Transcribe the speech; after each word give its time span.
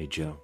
Hey, 0.00 0.06
Jo. 0.06 0.34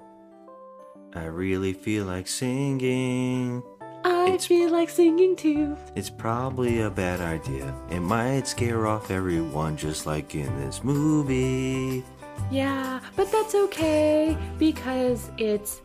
I 1.15 1.25
really 1.25 1.73
feel 1.73 2.05
like 2.05 2.29
singing. 2.29 3.63
I 4.05 4.25
It's- 4.27 4.45
feel 4.45 4.71
like 4.71 4.91
singing 4.91 5.35
too. 5.35 5.79
It's 5.95 6.11
probably 6.11 6.83
a 6.83 6.91
bad 6.91 7.23
idea. 7.23 7.75
It 7.89 8.01
might 8.01 8.47
scare 8.47 8.87
off 8.87 9.11
everyone, 9.11 9.79
just 9.79 10.05
like 10.05 10.35
in 10.35 10.55
this 10.61 10.85
movie. 10.85 12.05
Yeah, 12.51 13.01
but 13.17 13.33
that's 13.33 13.55
okay 13.55 14.37
because 14.59 15.31
it's 15.39 15.81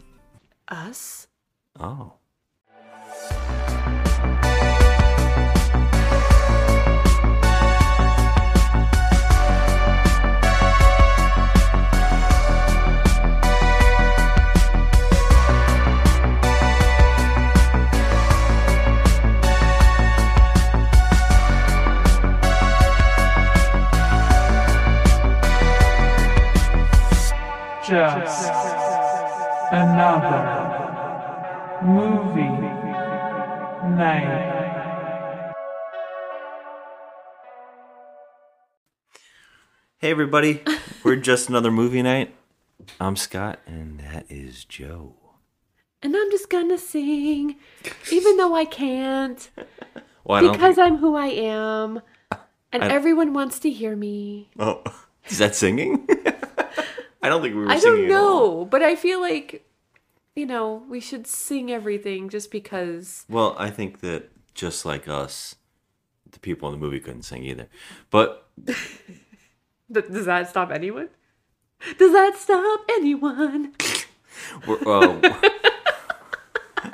us. 0.67 1.27
Oh. 1.79 2.15
Just 27.91 28.47
another 29.73 30.39
movie 31.83 32.47
night. 33.97 35.51
Hey, 39.97 40.09
everybody. 40.09 40.63
We're 41.03 41.17
just 41.17 41.49
another 41.49 41.69
movie 41.69 42.01
night. 42.01 42.33
I'm 43.01 43.17
Scott, 43.17 43.59
and 43.67 43.99
that 43.99 44.25
is 44.29 44.63
Jo. 44.63 45.15
And 46.01 46.15
I'm 46.15 46.31
just 46.31 46.49
gonna 46.49 46.77
sing, 46.77 47.57
even 48.09 48.37
though 48.37 48.55
I 48.55 48.63
can't, 48.63 49.49
Well, 50.23 50.37
I 50.37 50.41
don't 50.43 50.53
because 50.53 50.77
I'm 50.79 50.95
who 50.99 51.17
I 51.17 51.27
am, 51.27 52.01
and 52.71 52.85
I- 52.85 52.87
everyone 52.87 53.33
wants 53.33 53.59
to 53.59 53.69
hear 53.69 53.97
me. 53.97 54.49
Oh, 54.57 54.81
is 55.27 55.39
that 55.39 55.55
singing? 55.55 56.07
I 57.21 57.29
don't 57.29 57.41
think 57.41 57.55
we 57.55 57.61
were 57.61 57.71
I 57.71 57.79
don't 57.79 58.07
know, 58.07 58.65
but 58.65 58.81
I 58.81 58.95
feel 58.95 59.21
like, 59.21 59.65
you 60.35 60.45
know, 60.45 60.83
we 60.89 60.99
should 60.99 61.27
sing 61.27 61.71
everything 61.71 62.29
just 62.29 62.51
because. 62.51 63.25
Well, 63.29 63.55
I 63.59 63.69
think 63.69 63.99
that 64.01 64.29
just 64.53 64.85
like 64.85 65.07
us, 65.07 65.55
the 66.31 66.39
people 66.39 66.67
in 66.69 66.73
the 66.73 66.83
movie 66.83 66.99
couldn't 66.99 67.23
sing 67.23 67.43
either. 67.43 67.67
But 68.09 68.49
Does 69.91 70.25
that 70.25 70.49
stop 70.49 70.71
anyone? 70.71 71.09
Does 71.97 72.13
that 72.13 72.37
stop 72.37 72.81
anyone? 72.89 73.73
uh, 74.67 75.19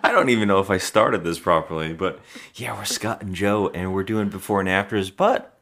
I 0.04 0.12
don't 0.12 0.30
even 0.30 0.48
know 0.48 0.60
if 0.60 0.70
I 0.70 0.78
started 0.78 1.24
this 1.24 1.40
properly. 1.40 1.94
But 1.94 2.20
yeah, 2.56 2.76
we're 2.76 2.86
Scott 2.86 3.22
and 3.22 3.36
Jo, 3.36 3.70
and 3.70 3.94
we're 3.94 4.04
doing 4.04 4.30
before 4.30 4.60
and 4.60 4.70
afters. 4.70 5.12
But 5.12 5.60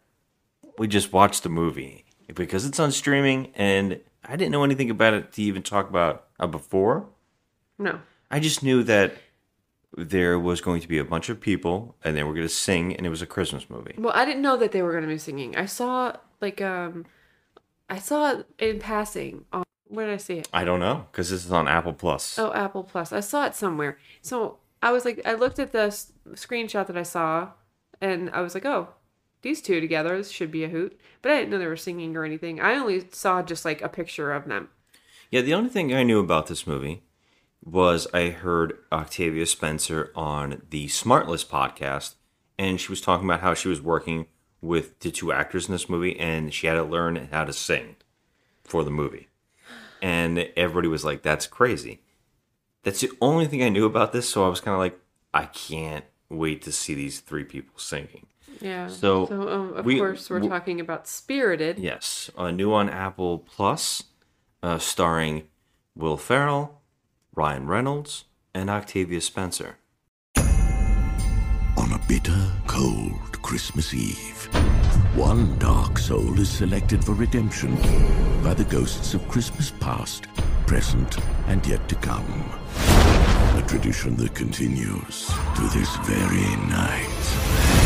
we 0.77 0.87
just 0.87 1.11
watched 1.11 1.43
the 1.43 1.49
movie 1.49 2.05
because 2.33 2.65
it's 2.65 2.79
on 2.79 2.91
streaming, 2.91 3.51
and 3.55 3.99
I 4.27 4.35
didn't 4.35 4.51
know 4.51 4.63
anything 4.63 4.89
about 4.89 5.13
it 5.13 5.31
to 5.33 5.41
even 5.41 5.63
talk 5.63 5.89
about 5.89 6.27
a 6.39 6.47
before. 6.47 7.07
No. 7.77 7.99
I 8.31 8.39
just 8.39 8.63
knew 8.63 8.83
that 8.83 9.13
there 9.97 10.37
was 10.39 10.59
going 10.61 10.81
to 10.81 10.87
be 10.87 10.97
a 10.97 11.05
bunch 11.05 11.29
of 11.29 11.39
people, 11.39 11.95
and 12.03 12.15
they 12.17 12.23
were 12.23 12.33
going 12.33 12.45
to 12.47 12.53
sing, 12.53 12.95
and 12.95 13.05
it 13.05 13.09
was 13.09 13.21
a 13.21 13.25
Christmas 13.25 13.69
movie. 13.69 13.95
Well, 13.97 14.13
I 14.15 14.25
didn't 14.25 14.41
know 14.41 14.57
that 14.57 14.71
they 14.71 14.81
were 14.81 14.91
going 14.91 15.03
to 15.03 15.09
be 15.09 15.17
singing. 15.17 15.55
I 15.55 15.65
saw 15.65 16.13
like 16.41 16.61
um, 16.61 17.05
I 17.89 17.99
saw 17.99 18.31
it 18.31 18.45
in 18.59 18.79
passing. 18.79 19.45
On, 19.53 19.63
where 19.87 20.07
did 20.07 20.13
I 20.13 20.17
see 20.17 20.37
it? 20.39 20.49
I 20.51 20.63
don't 20.65 20.79
know 20.79 21.05
because 21.11 21.29
this 21.29 21.45
is 21.45 21.51
on 21.51 21.67
Apple 21.67 21.93
Plus. 21.93 22.37
Oh, 22.39 22.51
Apple 22.53 22.83
Plus. 22.83 23.13
I 23.13 23.19
saw 23.21 23.45
it 23.45 23.55
somewhere. 23.55 23.97
So 24.21 24.57
I 24.81 24.91
was 24.91 25.05
like, 25.05 25.21
I 25.25 25.33
looked 25.35 25.59
at 25.59 25.71
the 25.71 25.83
s- 25.83 26.11
screenshot 26.31 26.87
that 26.87 26.97
I 26.97 27.03
saw, 27.03 27.49
and 28.01 28.29
I 28.31 28.41
was 28.41 28.53
like, 28.53 28.65
oh, 28.65 28.89
these 29.45 29.61
two 29.61 29.79
together 29.79 30.17
this 30.17 30.31
should 30.31 30.49
be 30.49 30.63
a 30.63 30.69
hoot. 30.69 30.99
But 31.21 31.31
I 31.31 31.37
didn't 31.37 31.51
know 31.51 31.59
they 31.59 31.67
were 31.67 31.77
singing 31.77 32.17
or 32.17 32.25
anything. 32.25 32.59
I 32.59 32.75
only 32.75 33.07
saw 33.11 33.43
just 33.43 33.63
like 33.63 33.79
a 33.83 33.87
picture 33.87 34.33
of 34.33 34.47
them. 34.47 34.69
Yeah, 35.29 35.41
the 35.41 35.53
only 35.53 35.69
thing 35.69 35.93
I 35.93 36.01
knew 36.01 36.19
about 36.19 36.47
this 36.47 36.65
movie 36.65 37.03
was 37.63 38.07
I 38.11 38.29
heard 38.29 38.79
Octavia 38.91 39.45
Spencer 39.45 40.11
on 40.15 40.63
the 40.71 40.87
Smartless 40.87 41.45
podcast, 41.45 42.15
and 42.57 42.81
she 42.81 42.91
was 42.91 43.01
talking 43.01 43.27
about 43.27 43.41
how 43.41 43.53
she 43.53 43.67
was 43.67 43.81
working 43.81 44.25
with 44.61 44.99
the 45.01 45.11
two 45.11 45.31
actors 45.31 45.67
in 45.67 45.73
this 45.73 45.89
movie, 45.89 46.19
and 46.19 46.51
she 46.51 46.65
had 46.65 46.73
to 46.73 46.83
learn 46.83 47.29
how 47.31 47.45
to 47.45 47.53
sing 47.53 47.97
for 48.63 48.83
the 48.83 48.89
movie. 48.89 49.27
And 50.01 50.39
everybody 50.57 50.87
was 50.87 51.05
like, 51.05 51.21
"That's 51.21 51.45
crazy." 51.45 52.01
That's 52.81 53.01
the 53.01 53.11
only 53.21 53.45
thing 53.45 53.61
I 53.61 53.69
knew 53.69 53.85
about 53.85 54.11
this, 54.11 54.27
so 54.27 54.43
I 54.43 54.49
was 54.49 54.61
kind 54.61 54.73
of 54.73 54.79
like, 54.79 54.99
"I 55.35 55.45
can't 55.45 56.05
wait 56.29 56.63
to 56.63 56.71
see 56.71 56.95
these 56.95 57.19
three 57.19 57.43
people 57.43 57.77
singing." 57.77 58.25
Yeah. 58.61 58.87
So, 58.87 59.25
so 59.27 59.49
um, 59.49 59.73
of 59.73 59.85
we- 59.85 59.97
course 59.97 60.29
we're 60.29 60.39
w- 60.39 60.49
talking 60.49 60.79
about 60.79 61.07
Spirited. 61.07 61.79
Yes, 61.79 62.29
uh, 62.37 62.51
new 62.51 62.73
on 62.73 62.89
Apple 62.89 63.39
Plus, 63.39 64.03
uh, 64.63 64.77
starring 64.79 65.43
Will 65.95 66.17
Ferrell, 66.17 66.81
Ryan 67.35 67.67
Reynolds, 67.67 68.25
and 68.53 68.69
Octavia 68.69 69.21
Spencer. 69.21 69.77
On 71.77 71.91
a 71.91 71.99
bitter, 72.07 72.51
cold 72.67 73.41
Christmas 73.41 73.93
Eve, 73.93 74.47
one 75.15 75.57
dark 75.59 75.97
soul 75.99 76.39
is 76.39 76.49
selected 76.49 77.03
for 77.03 77.11
redemption 77.13 77.75
by 78.43 78.53
the 78.53 78.63
ghosts 78.69 79.13
of 79.13 79.27
Christmas 79.27 79.71
past, 79.79 80.25
present, 80.65 81.17
and 81.47 81.65
yet 81.67 81.87
to 81.89 81.95
come. 81.95 82.25
A 83.57 83.63
tradition 83.67 84.15
that 84.17 84.33
continues 84.33 85.27
to 85.55 85.61
this 85.77 85.95
very 85.97 86.55
night. 86.67 87.84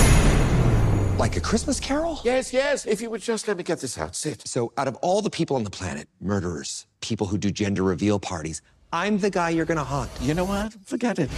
Like 1.19 1.35
a 1.35 1.41
Christmas 1.41 1.81
carol? 1.81 2.21
Yes, 2.23 2.53
yes. 2.53 2.85
If 2.85 3.01
you 3.01 3.09
would 3.09 3.19
just 3.21 3.45
let 3.49 3.57
me 3.57 3.63
get 3.63 3.81
this 3.81 3.97
out. 3.97 4.15
Sit. 4.15 4.47
So, 4.47 4.71
out 4.77 4.87
of 4.87 4.95
all 5.01 5.21
the 5.21 5.29
people 5.29 5.57
on 5.57 5.65
the 5.65 5.69
planet, 5.69 6.07
murderers, 6.21 6.87
people 7.01 7.27
who 7.27 7.37
do 7.37 7.51
gender 7.51 7.83
reveal 7.83 8.21
parties, 8.21 8.61
I'm 8.93 9.17
the 9.17 9.29
guy 9.29 9.49
you're 9.49 9.65
gonna 9.65 9.83
haunt. 9.83 10.09
You 10.21 10.33
know 10.33 10.45
what? 10.45 10.73
Forget 10.85 11.19
it. 11.19 11.29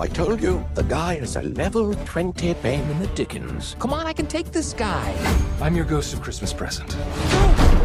I 0.00 0.08
told 0.08 0.42
you, 0.42 0.64
the 0.74 0.82
guy 0.82 1.14
is 1.14 1.36
a 1.36 1.42
level 1.42 1.94
20 1.94 2.54
pain 2.54 2.80
in 2.90 2.98
the 2.98 3.06
Dickens. 3.14 3.76
Come 3.78 3.92
on, 3.92 4.08
I 4.08 4.12
can 4.12 4.26
take 4.26 4.50
this 4.50 4.72
guy. 4.72 5.14
I'm 5.62 5.76
your 5.76 5.84
ghost 5.84 6.12
of 6.12 6.22
Christmas 6.22 6.52
present. 6.52 6.96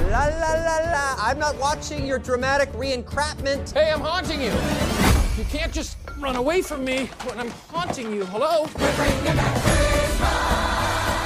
La 0.09 0.25
la 0.25 0.53
la 0.53 0.77
la! 0.91 1.15
I'm 1.19 1.37
not 1.37 1.55
watching 1.59 2.07
your 2.07 2.17
dramatic 2.17 2.69
re-encrapment. 2.73 3.69
Hey, 3.69 3.91
I'm 3.91 4.01
haunting 4.01 4.41
you. 4.41 5.12
You 5.37 5.45
can't 5.45 5.73
just 5.73 5.97
run 6.19 6.35
away 6.35 6.61
from 6.61 6.85
me 6.85 7.07
when 7.23 7.39
I'm 7.39 7.49
haunting 7.49 8.13
you. 8.13 8.23
Hello? 8.25 8.67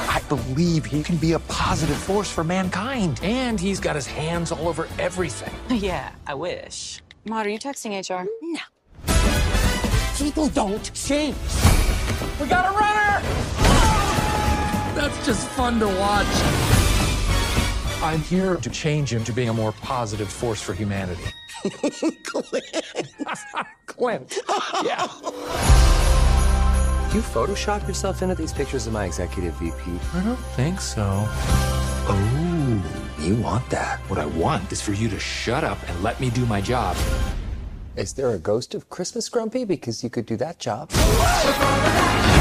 I 0.10 0.22
believe 0.30 0.86
he 0.86 1.04
can 1.04 1.18
be 1.18 1.34
a 1.34 1.40
positive 1.40 1.98
force 1.98 2.32
for 2.32 2.46
mankind. 2.46 3.20
And 3.22 3.60
he's 3.60 3.82
got 3.82 3.98
his 3.98 4.08
hands 4.08 4.54
all 4.54 4.70
over 4.70 4.88
everything. 4.98 5.54
Yeah, 5.78 6.12
I 6.26 6.36
wish. 6.36 7.02
Maud, 7.26 7.46
are 7.46 7.50
you 7.50 7.60
texting 7.60 7.92
HR? 8.00 8.26
No. 8.42 8.60
People 10.18 10.48
don't 10.50 10.94
change. 10.94 11.36
We 12.40 12.48
got 12.48 12.66
a 12.66 12.78
runner! 12.78 13.22
That's 14.96 15.26
just 15.26 15.48
fun 15.50 15.80
to 15.80 15.88
watch. 15.88 16.26
I'm 18.02 18.22
here 18.22 18.56
to 18.56 18.70
change 18.70 19.12
him 19.12 19.24
to 19.26 19.34
being 19.34 19.50
a 19.50 19.54
more 19.54 19.74
positive 19.74 20.30
force 20.30 20.62
for 20.62 20.74
humanity. 20.74 21.24
Clint. 21.70 22.66
Clint. 23.86 24.38
Yeah. 24.84 25.08
You 27.14 27.22
Photoshop 27.22 27.88
yourself 27.88 28.22
into 28.22 28.36
these 28.36 28.54
pictures 28.54 28.86
of 28.86 28.94
my 28.94 29.06
executive 29.06 29.54
VP? 29.56 30.00
I 30.14 30.24
don't 30.24 30.36
think 30.56 30.82
so. 30.82 31.26
Oh, 32.10 33.16
you 33.20 33.36
want 33.36 33.68
that? 33.70 34.00
What 34.10 34.20
I 34.20 34.26
want 34.26 34.72
is 34.72 34.82
for 34.82 34.94
you 34.94 35.10
to 35.10 35.20
shut 35.20 35.64
up 35.64 35.78
and 35.90 36.04
let 36.04 36.20
me 36.20 36.30
do 36.30 36.46
my 36.46 36.62
job. 36.62 36.96
Is 37.96 38.14
there 38.14 38.30
a 38.32 38.38
ghost 38.38 38.76
of 38.76 38.90
Christmas 38.90 39.30
Grumpy? 39.30 39.66
Because 39.66 40.04
you 40.04 40.10
could 40.10 40.26
do 40.26 40.38
that 40.38 40.60
job. 40.60 40.92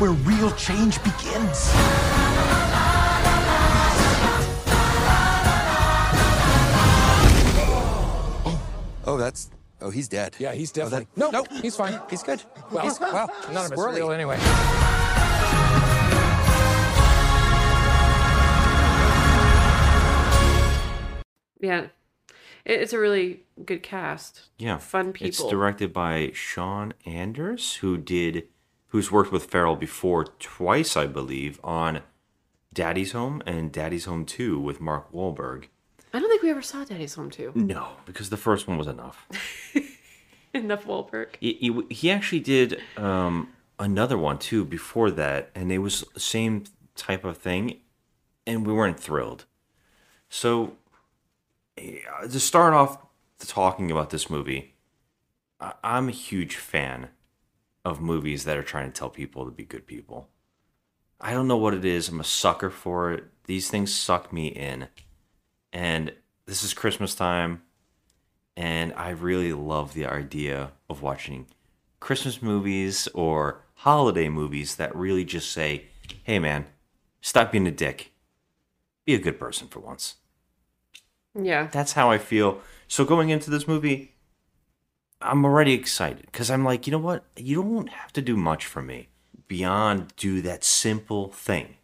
where 0.00 0.12
real 0.12 0.50
change 0.52 0.98
begins. 1.04 1.70
Oh, 8.42 8.60
oh, 9.06 9.16
that's. 9.16 9.50
Oh, 9.82 9.90
he's 9.90 10.08
dead. 10.08 10.36
Yeah, 10.38 10.52
he's 10.52 10.70
Oh, 10.72 10.74
definitely. 10.82 11.06
that- 11.14 11.18
no, 11.18 11.30
nope. 11.30 11.48
he's 11.62 11.76
fine. 11.76 11.98
He's 12.10 12.22
good. 12.22 12.42
Well, 12.70 12.84
he's, 12.84 13.00
well, 13.00 13.30
none 13.52 13.64
of 13.66 13.72
it's 13.72 13.80
squirrely. 13.80 13.96
real 13.96 14.12
anyway. 14.12 14.38
Yeah. 21.60 21.86
It, 22.64 22.80
it's 22.80 22.92
a 22.92 22.98
really 22.98 23.40
good 23.64 23.82
cast. 23.82 24.42
Yeah. 24.58 24.78
Fun 24.78 25.12
people. 25.12 25.28
It's 25.28 25.44
directed 25.44 25.92
by 25.92 26.30
Sean 26.34 26.94
Anders, 27.04 27.74
who 27.76 27.98
did 27.98 28.48
who's 28.90 29.10
worked 29.10 29.32
with 29.32 29.46
Ferrell 29.46 29.76
before 29.76 30.24
twice, 30.38 30.96
I 30.96 31.06
believe, 31.06 31.58
on 31.64 32.02
Daddy's 32.72 33.12
Home 33.12 33.42
and 33.46 33.72
Daddy's 33.72 34.04
Home 34.04 34.24
2 34.24 34.60
with 34.60 34.80
Mark 34.80 35.10
Wahlberg. 35.12 35.66
I 36.12 36.18
don't 36.18 36.28
think 36.28 36.42
we 36.42 36.50
ever 36.50 36.62
saw 36.62 36.84
Daddy's 36.84 37.14
Home 37.14 37.30
2. 37.30 37.52
No, 37.54 37.88
because 38.04 38.30
the 38.30 38.36
first 38.36 38.66
one 38.68 38.78
was 38.78 38.86
enough. 38.86 39.26
Enough 40.52 40.84
Wahlberg. 40.84 41.28
He, 41.38 41.52
he, 41.54 41.94
he 41.94 42.10
actually 42.10 42.40
did 42.40 42.82
um, 42.96 43.50
another 43.78 44.18
one 44.18 44.36
too 44.38 44.64
before 44.64 45.12
that, 45.12 45.50
and 45.54 45.70
it 45.70 45.78
was 45.78 46.04
the 46.12 46.18
same 46.18 46.64
type 46.96 47.24
of 47.24 47.38
thing, 47.38 47.76
and 48.48 48.66
we 48.66 48.72
weren't 48.72 48.98
thrilled. 48.98 49.44
So, 50.28 50.72
eh, 51.78 51.98
to 52.28 52.40
start 52.40 52.74
off 52.74 52.98
talking 53.38 53.92
about 53.92 54.10
this 54.10 54.28
movie, 54.28 54.74
I- 55.60 55.74
I'm 55.84 56.08
a 56.08 56.12
huge 56.12 56.56
fan 56.56 57.10
of 57.84 58.00
movies 58.00 58.44
that 58.44 58.56
are 58.56 58.62
trying 58.62 58.90
to 58.90 58.98
tell 58.98 59.10
people 59.10 59.44
to 59.44 59.50
be 59.50 59.64
good 59.64 59.86
people. 59.86 60.28
I 61.20 61.32
don't 61.32 61.48
know 61.48 61.56
what 61.56 61.74
it 61.74 61.84
is. 61.84 62.08
I'm 62.08 62.20
a 62.20 62.24
sucker 62.24 62.70
for 62.70 63.12
it. 63.12 63.24
These 63.44 63.70
things 63.70 63.94
suck 63.94 64.32
me 64.32 64.48
in. 64.48 64.88
And 65.72 66.12
this 66.46 66.62
is 66.62 66.74
Christmas 66.74 67.14
time 67.14 67.62
and 68.60 68.92
I 68.94 69.08
really 69.10 69.54
love 69.54 69.94
the 69.94 70.04
idea 70.04 70.72
of 70.90 71.00
watching 71.00 71.46
Christmas 71.98 72.42
movies 72.42 73.08
or 73.14 73.62
holiday 73.76 74.28
movies 74.28 74.76
that 74.76 74.94
really 74.94 75.24
just 75.24 75.50
say, 75.50 75.86
"Hey, 76.24 76.38
man, 76.38 76.66
stop 77.22 77.52
being 77.52 77.66
a 77.66 77.70
dick. 77.70 78.12
Be 79.06 79.14
a 79.14 79.18
good 79.18 79.38
person 79.38 79.68
for 79.68 79.80
once." 79.80 80.16
Yeah. 81.34 81.68
That's 81.68 81.92
how 81.92 82.10
I 82.10 82.18
feel. 82.18 82.60
So 82.86 83.06
going 83.06 83.30
into 83.30 83.48
this 83.50 83.66
movie, 83.66 84.09
I'm 85.22 85.44
already 85.44 85.72
excited 85.72 86.26
because 86.26 86.50
I'm 86.50 86.64
like, 86.64 86.86
you 86.86 86.90
know 86.92 86.98
what? 86.98 87.24
You 87.36 87.62
don't 87.62 87.90
have 87.90 88.12
to 88.14 88.22
do 88.22 88.36
much 88.36 88.64
for 88.64 88.80
me 88.80 89.08
beyond 89.48 90.14
do 90.16 90.40
that 90.40 90.64
simple 90.64 91.28
thing. 91.28 91.76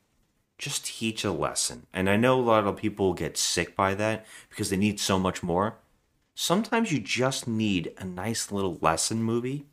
Just 0.58 0.86
teach 0.86 1.24
a 1.24 1.32
lesson. 1.32 1.86
And 1.92 2.08
I 2.08 2.16
know 2.16 2.40
a 2.40 2.42
lot 2.42 2.66
of 2.66 2.76
people 2.76 3.12
get 3.12 3.36
sick 3.36 3.76
by 3.76 3.94
that 3.94 4.24
because 4.48 4.70
they 4.70 4.76
need 4.76 5.00
so 5.00 5.18
much 5.18 5.42
more. 5.42 5.76
Sometimes 6.34 6.92
you 6.92 6.98
just 6.98 7.48
need 7.48 7.92
a 7.98 8.04
nice 8.04 8.52
little 8.52 8.78
lesson 8.80 9.22
movie. 9.22 9.66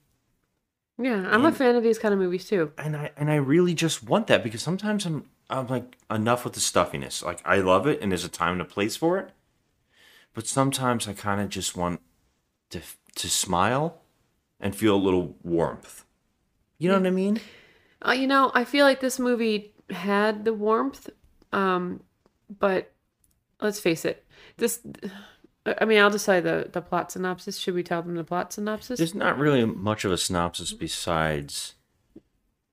Yeah, 0.98 1.28
I'm 1.30 1.46
a 1.46 1.52
fan 1.52 1.76
of 1.76 1.84
these 1.84 2.00
kind 2.00 2.14
of 2.14 2.20
movies 2.20 2.46
too. 2.48 2.72
And 2.78 2.96
I 2.96 3.12
and 3.18 3.32
I 3.32 3.36
really 3.36 3.74
just 3.74 4.04
want 4.04 4.28
that 4.28 4.44
because 4.44 4.62
sometimes 4.62 5.06
I'm 5.06 5.26
I'm 5.50 5.68
like 5.68 5.98
enough 6.10 6.44
with 6.44 6.54
the 6.54 6.60
stuffiness. 6.60 7.24
Like 7.24 7.42
I 7.46 7.58
love 7.58 7.88
it 7.88 8.02
and 8.02 8.12
there's 8.12 8.26
a 8.26 8.30
time 8.30 8.54
and 8.54 8.62
a 8.62 8.66
place 8.66 8.96
for 8.96 9.18
it. 9.20 9.30
But 10.34 10.48
sometimes 10.48 11.08
I 11.08 11.14
kind 11.14 11.42
of 11.42 11.50
just 11.50 11.78
want 11.78 12.02
to 12.72 12.82
to 13.16 13.30
smile 13.30 14.02
and 14.60 14.76
feel 14.76 14.96
a 14.96 14.98
little 14.98 15.36
warmth. 15.44 16.06
You 16.78 16.90
know 16.90 16.98
what 16.98 17.08
I 17.08 17.12
mean? 17.12 17.40
Uh, 18.06 18.12
you 18.12 18.28
know, 18.28 18.52
I 18.54 18.66
feel 18.66 18.86
like 18.86 19.00
this 19.00 19.20
movie 19.20 19.74
had 19.90 20.46
the 20.46 20.54
warmth, 20.54 21.10
um, 21.52 22.02
but 22.60 22.92
let's 23.62 23.80
face 23.80 24.06
it, 24.06 24.26
this. 24.58 24.80
I 25.66 25.86
mean, 25.86 26.00
I'll 26.00 26.10
just 26.10 26.26
say 26.26 26.42
the 26.42 26.70
the 26.72 26.82
plot 26.82 27.12
synopsis. 27.12 27.58
Should 27.58 27.76
we 27.76 27.84
tell 27.84 28.02
them 28.02 28.16
the 28.16 28.24
plot 28.24 28.52
synopsis? 28.52 28.98
There's 28.98 29.16
not 29.16 29.38
really 29.38 29.64
much 29.64 30.04
of 30.04 30.12
a 30.12 30.18
synopsis 30.18 30.74
besides 30.74 31.76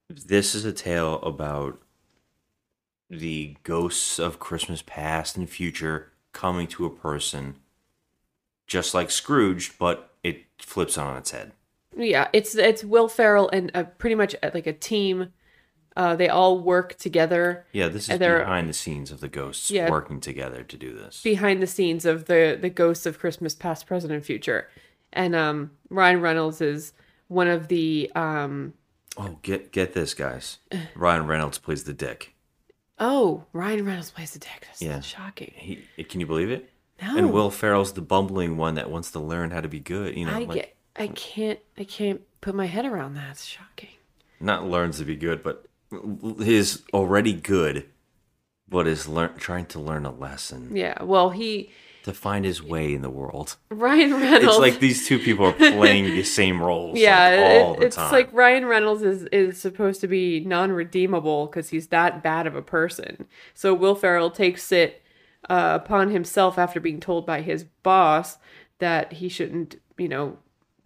this 0.09 0.53
is 0.53 0.65
a 0.65 0.73
tale 0.73 1.21
about 1.21 1.81
the 3.09 3.55
ghosts 3.63 4.19
of 4.19 4.39
Christmas 4.39 4.81
past 4.81 5.37
and 5.37 5.49
future 5.49 6.11
coming 6.33 6.67
to 6.67 6.85
a 6.85 6.89
person 6.89 7.55
just 8.67 8.93
like 8.93 9.11
Scrooge, 9.11 9.77
but 9.77 10.10
it 10.23 10.45
flips 10.59 10.97
on 10.97 11.17
its 11.17 11.31
head. 11.31 11.53
Yeah, 11.97 12.29
it's 12.33 12.55
it's 12.55 12.83
Will 12.83 13.07
Ferrell 13.07 13.49
and 13.49 13.71
uh, 13.73 13.83
pretty 13.83 14.15
much 14.15 14.35
uh, 14.41 14.51
like 14.53 14.67
a 14.67 14.73
team. 14.73 15.33
Uh, 15.97 16.15
they 16.15 16.29
all 16.29 16.57
work 16.57 16.97
together. 16.97 17.65
Yeah, 17.73 17.89
this 17.89 18.07
is 18.09 18.17
behind 18.17 18.69
the 18.69 18.73
scenes 18.73 19.11
of 19.11 19.19
the 19.19 19.27
ghosts 19.27 19.69
Yeah. 19.69 19.89
working 19.89 20.21
together 20.21 20.63
to 20.63 20.77
do 20.77 20.93
this. 20.93 21.21
behind 21.21 21.61
the 21.61 21.67
scenes 21.67 22.05
of 22.05 22.25
the 22.25 22.57
the 22.59 22.69
ghosts 22.69 23.05
of 23.05 23.19
Christmas 23.19 23.53
past, 23.53 23.87
present, 23.87 24.13
and 24.13 24.23
future. 24.25 24.69
And 25.11 25.35
um, 25.35 25.71
Ryan 25.89 26.21
Reynolds 26.21 26.61
is 26.61 26.93
one 27.27 27.49
of 27.49 27.67
the 27.67 28.09
um, 28.15 28.73
Oh, 29.17 29.37
get 29.41 29.73
get 29.73 29.91
this, 29.93 30.13
guys. 30.13 30.59
Ryan 30.95 31.27
Reynolds 31.27 31.57
plays 31.57 31.83
the 31.83 31.93
dick. 31.93 32.35
oh 32.97 33.43
Ryan 33.51 33.83
Reynolds 33.85 34.11
plays 34.11 34.31
the 34.31 34.39
dick. 34.39 34.61
That's 34.67 34.81
Yeah. 34.81 35.01
shocking. 35.01 35.51
He, 35.55 35.83
can 36.05 36.21
you 36.21 36.25
believe 36.25 36.51
it? 36.51 36.69
No. 37.01 37.17
And 37.17 37.31
Will 37.33 37.49
Ferrell's 37.49 37.93
the 37.93 38.01
bumbling 38.01 38.57
one 38.57 38.75
that 38.75 38.89
wants 38.91 39.11
to 39.11 39.19
learn 39.19 39.51
how 39.51 39.61
to 39.61 39.67
be 39.67 39.79
good. 39.79 40.15
You 40.15 40.25
know, 40.25 40.33
I 40.33 40.39
like 40.39 40.53
get 40.53 40.75
I 40.95 41.07
can't 41.07 41.59
I 41.77 41.83
can't 41.83 42.21
put 42.41 42.53
my 42.55 42.65
head 42.67 42.85
around 42.85 43.15
that. 43.15 43.31
It's 43.31 43.45
shocking. 43.45 43.89
not 44.39 44.67
learns 44.67 44.97
to 44.99 45.05
be 45.05 45.15
good, 45.15 45.41
but 45.43 45.65
is 46.39 46.83
already 46.93 47.33
good, 47.33 47.85
but 48.69 48.87
is 48.87 49.07
learn 49.07 49.35
trying 49.37 49.65
to 49.67 49.79
learn 49.79 50.05
a 50.05 50.11
lesson 50.11 50.75
Yeah. 50.75 51.03
Well, 51.03 51.31
he 51.31 51.71
to 52.03 52.13
find 52.13 52.45
his 52.45 52.63
way 52.63 52.93
in 52.95 53.01
the 53.03 53.09
world. 53.11 53.57
Ryan 53.69 54.13
Reynolds. 54.19 54.45
It's 54.45 54.57
like 54.59 54.79
these 54.79 55.07
two 55.07 55.19
people 55.19 55.45
are 55.45 55.53
playing 55.53 56.05
the 56.05 56.23
same 56.23 56.61
roles. 56.61 56.97
yeah, 56.97 57.29
like, 57.29 57.63
all 57.65 57.73
it- 57.75 57.83
it's 57.83 57.95
time. 57.95 58.11
like 58.11 58.33
Ryan 58.33 58.65
Reynolds 58.65 59.03
is 59.03 59.23
is 59.31 59.59
supposed 59.61 60.01
to 60.01 60.07
be 60.07 60.39
non-redeemable 60.41 61.45
because 61.47 61.69
he's 61.69 61.87
that 61.87 62.23
bad 62.23 62.47
of 62.47 62.55
a 62.55 62.61
person. 62.61 63.27
So 63.53 63.73
Will 63.73 63.95
Ferrell 63.95 64.31
takes 64.31 64.71
it 64.71 65.00
uh, 65.49 65.79
upon 65.81 66.09
himself 66.11 66.57
after 66.57 66.79
being 66.79 66.99
told 66.99 67.25
by 67.25 67.41
his 67.41 67.63
boss 67.83 68.37
that 68.79 69.13
he 69.13 69.29
shouldn't, 69.29 69.75
you 69.97 70.07
know, 70.07 70.37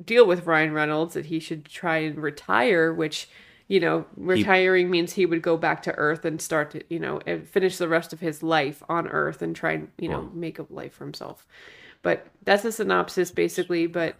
deal 0.03 0.25
with 0.25 0.45
Ryan 0.45 0.73
Reynolds, 0.73 1.13
that 1.13 1.27
he 1.27 1.39
should 1.39 1.65
try 1.65 1.97
and 1.97 2.17
retire, 2.21 2.93
which. 2.93 3.27
You 3.67 3.79
know, 3.79 4.05
retiring 4.15 4.91
means 4.91 5.13
he 5.13 5.25
would 5.25 5.41
go 5.41 5.57
back 5.57 5.81
to 5.81 5.95
Earth 5.95 6.23
and 6.23 6.39
start 6.39 6.69
to, 6.69 6.83
you 6.87 6.99
know, 6.99 7.19
and 7.25 7.49
finish 7.49 7.79
the 7.79 7.87
rest 7.87 8.13
of 8.13 8.19
his 8.19 8.43
life 8.43 8.83
on 8.87 9.07
Earth 9.07 9.41
and 9.41 9.55
try 9.55 9.71
and, 9.71 9.87
you 9.97 10.07
know, 10.07 10.19
Wow. 10.19 10.29
make 10.35 10.59
a 10.59 10.67
life 10.69 10.93
for 10.93 11.03
himself. 11.03 11.47
But 12.03 12.27
that's 12.43 12.61
the 12.61 12.71
synopsis, 12.71 13.31
basically. 13.31 13.87
But 13.87 14.17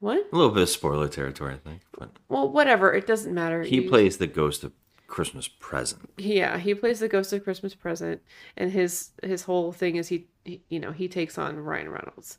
what? 0.00 0.26
a 0.32 0.34
little 0.34 0.52
bit 0.52 0.62
of 0.62 0.68
spoiler 0.70 1.06
territory, 1.06 1.52
I 1.52 1.58
think. 1.58 1.82
But 1.98 2.12
Well, 2.30 2.48
whatever. 2.50 2.94
It 2.94 3.06
doesn't 3.06 3.34
matter. 3.34 3.62
he 3.62 3.82
You- 3.82 3.90
plays 3.90 4.16
the 4.16 4.26
ghost 4.26 4.64
of 4.64 4.72
Christmas 5.06 5.48
present. 5.48 6.10
Yeah, 6.16 6.58
he 6.58 6.74
plays 6.74 7.00
the 7.00 7.08
ghost 7.08 7.32
of 7.32 7.44
Christmas 7.44 7.74
present, 7.74 8.22
and 8.56 8.72
his 8.72 9.10
his 9.22 9.42
whole 9.44 9.72
thing 9.72 9.96
is 9.96 10.08
he, 10.08 10.26
he 10.44 10.62
you 10.68 10.80
know, 10.80 10.92
he 10.92 11.08
takes 11.08 11.38
on 11.38 11.56
Ryan 11.58 11.88
Reynolds, 11.90 12.38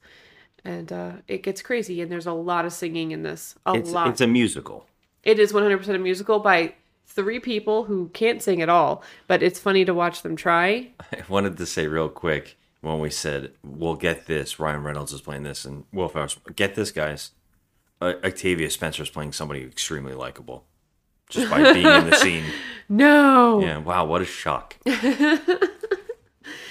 and 0.65 0.91
uh, 0.91 1.11
it 1.27 1.43
gets 1.43 1.61
crazy. 1.61 2.01
And 2.01 2.11
there's 2.11 2.25
a 2.25 2.33
lot 2.33 2.65
of 2.65 2.73
singing 2.73 3.11
in 3.11 3.23
this. 3.23 3.55
A 3.65 3.73
It's 3.73 3.91
lot. 3.91 4.07
it's 4.09 4.21
a 4.21 4.27
musical. 4.27 4.85
It 5.23 5.39
is 5.39 5.51
100% 5.51 5.87
a 5.93 5.97
musical 5.97 6.39
by 6.39 6.73
three 7.05 7.39
people 7.39 7.85
who 7.85 8.09
can't 8.09 8.41
sing 8.41 8.61
at 8.61 8.69
all, 8.69 9.03
but 9.27 9.41
it's 9.43 9.59
funny 9.59 9.83
to 9.85 9.93
watch 9.93 10.21
them 10.21 10.35
try. 10.35 10.89
I 11.11 11.23
wanted 11.27 11.57
to 11.57 11.65
say 11.65 11.87
real 11.87 12.09
quick 12.09 12.57
when 12.81 12.99
we 12.99 13.09
said 13.09 13.51
we'll 13.63 13.95
get 13.95 14.27
this. 14.27 14.59
Ryan 14.59 14.83
Reynolds 14.83 15.13
is 15.13 15.21
playing 15.21 15.43
this, 15.43 15.65
and 15.65 15.85
Will 15.91 16.09
Ferrell's 16.09 16.37
get 16.55 16.75
this, 16.75 16.91
guys. 16.91 17.31
Uh, 17.99 18.13
Octavia 18.23 18.69
Spencer 18.69 19.01
is 19.03 19.09
playing 19.09 19.31
somebody 19.31 19.63
extremely 19.63 20.13
likable, 20.13 20.65
just 21.29 21.49
by 21.49 21.73
being 21.73 21.85
in 21.85 22.09
the 22.09 22.15
scene. 22.21 22.45
No. 22.89 23.59
Yeah, 23.61 23.77
wow, 23.79 24.05
what 24.05 24.21
a 24.21 24.25
shock. 24.25 24.75
yeah, 24.85 25.39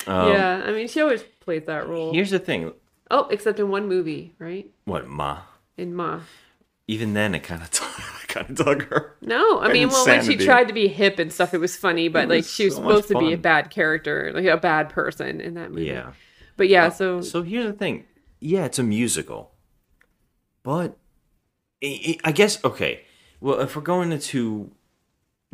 I 0.06 0.72
mean, 0.72 0.88
she 0.88 1.00
always 1.00 1.22
played 1.40 1.66
that 1.66 1.88
role. 1.88 2.08
Um, 2.10 2.14
Here's 2.14 2.30
the 2.30 2.38
thing. 2.38 2.72
Oh, 3.10 3.28
except 3.28 3.60
in 3.60 3.70
one 3.70 3.88
movie, 3.88 4.34
right? 4.38 4.68
What, 4.84 5.08
Ma? 5.08 5.42
In 5.76 5.94
Ma. 5.94 6.20
Even 6.88 7.14
then, 7.14 7.34
it 7.34 7.40
kind 7.40 7.62
of 7.62 7.70
kind 8.28 8.48
of 8.48 8.56
dug 8.56 8.88
her. 8.90 9.16
No, 9.20 9.60
I 9.60 9.72
mean, 9.72 9.88
well, 9.88 10.06
when 10.06 10.24
she 10.24 10.36
tried 10.36 10.68
to 10.68 10.74
be 10.74 10.88
hip 10.88 11.18
and 11.18 11.32
stuff, 11.32 11.52
it 11.52 11.58
was 11.58 11.76
funny, 11.76 12.08
but 12.08 12.24
It 12.24 12.28
like 12.28 12.44
she 12.44 12.66
was 12.66 12.76
so 12.76 12.82
supposed 12.82 13.08
to 13.08 13.18
be 13.18 13.32
a 13.32 13.38
bad 13.38 13.70
character, 13.70 14.30
like 14.34 14.44
a 14.44 14.56
bad 14.56 14.88
person 14.90 15.40
in 15.40 15.54
that 15.54 15.70
movie. 15.70 15.86
Yeah. 15.86 16.12
But 16.56 16.68
yeah, 16.68 16.88
so 16.88 17.20
So 17.20 17.42
here's 17.42 17.66
the 17.66 17.72
thing. 17.72 18.04
Yeah, 18.40 18.64
it's 18.64 18.78
a 18.78 18.82
musical, 18.82 19.52
but 20.62 20.96
I 21.82 22.18
I 22.24 22.32
guess 22.32 22.62
okay. 22.64 23.02
Well, 23.40 23.60
if 23.60 23.76
we're 23.76 23.82
going 23.82 24.12
into 24.12 24.72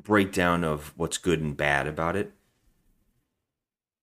breakdown 0.02 0.64
of 0.64 0.92
what's 0.96 1.18
good 1.18 1.40
and 1.40 1.56
bad 1.56 1.86
about 1.86 2.16
it, 2.16 2.32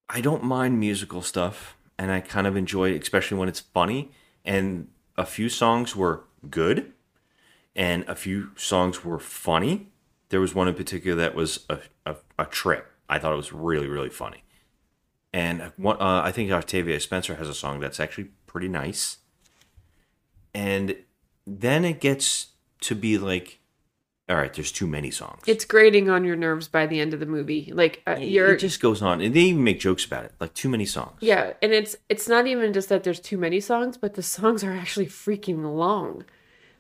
I 0.10 0.22
don't 0.22 0.44
mind 0.44 0.80
musical 0.80 1.22
stuff, 1.22 1.78
and 1.98 2.12
I 2.12 2.20
kind 2.20 2.48
of 2.48 2.56
enjoy 2.58 2.92
it, 2.92 3.02
especially 3.02 3.38
when 3.38 3.48
it's 3.48 3.60
funny. 3.60 4.12
And 4.44 4.88
a 5.18 5.26
few 5.26 5.50
songs 5.50 5.96
were 5.96 6.24
good, 6.50 6.94
and 7.76 8.04
a 8.08 8.16
few 8.16 8.52
songs 8.56 9.06
were 9.06 9.20
funny. 9.20 9.92
There 10.30 10.42
was 10.42 10.56
one 10.56 10.68
in 10.68 10.76
particular 10.76 11.16
that 11.22 11.36
was 11.36 11.66
a, 11.70 11.80
a, 12.06 12.16
a 12.38 12.46
trip. 12.46 12.92
I 13.08 13.20
thought 13.20 13.34
it 13.34 13.38
was 13.38 13.54
really, 13.54 13.88
really 13.88 14.10
funny. 14.10 14.44
And 15.32 15.72
one, 15.78 15.98
uh, 15.98 16.22
I 16.24 16.32
think 16.32 16.52
Octavia 16.52 17.00
Spencer 17.00 17.36
has 17.36 17.48
a 17.48 17.54
song 17.54 17.80
that's 17.80 18.00
actually 18.00 18.30
pretty 18.46 18.68
nice. 18.68 19.18
And 20.54 20.96
then 21.46 21.86
it 21.86 22.02
gets 22.02 22.48
to 22.82 22.96
be 22.96 23.18
like, 23.18 23.59
all 24.30 24.36
right, 24.36 24.54
there's 24.54 24.72
too 24.72 24.88
many 24.88 25.12
songs. 25.12 25.42
it's 25.48 25.66
grating 25.66 26.10
on 26.10 26.24
your 26.24 26.36
nerves 26.36 26.68
by 26.68 26.86
the 26.86 27.00
end 27.00 27.14
of 27.14 27.20
the 27.20 27.26
movie. 27.26 27.72
Like 27.74 28.02
uh, 28.08 28.18
It- 28.20 28.30
you're 28.30 28.54
it 28.54 28.60
just 28.60 28.80
goes 28.82 29.02
on, 29.02 29.22
and 29.22 29.34
they 29.34 29.42
even 29.42 29.64
make 29.64 29.80
jokes 29.80 30.06
about 30.06 30.26
it, 30.26 30.34
like 30.40 30.54
too 30.54 30.70
many 30.70 30.86
songs. 30.86 31.18
yeah, 31.22 31.54
and 31.62 31.72
it's 31.74 31.96
it's 32.10 32.28
not 32.28 32.46
even 32.48 32.72
just 32.74 32.90
that 32.90 33.04
there's 33.04 33.20
too 33.20 33.38
many 33.38 33.60
songs, 33.60 33.98
but 33.98 34.14
the 34.14 34.24
songs 34.24 34.64
are 34.64 34.72
actually 34.74 35.08
freaking 35.08 35.76
long. 35.76 36.24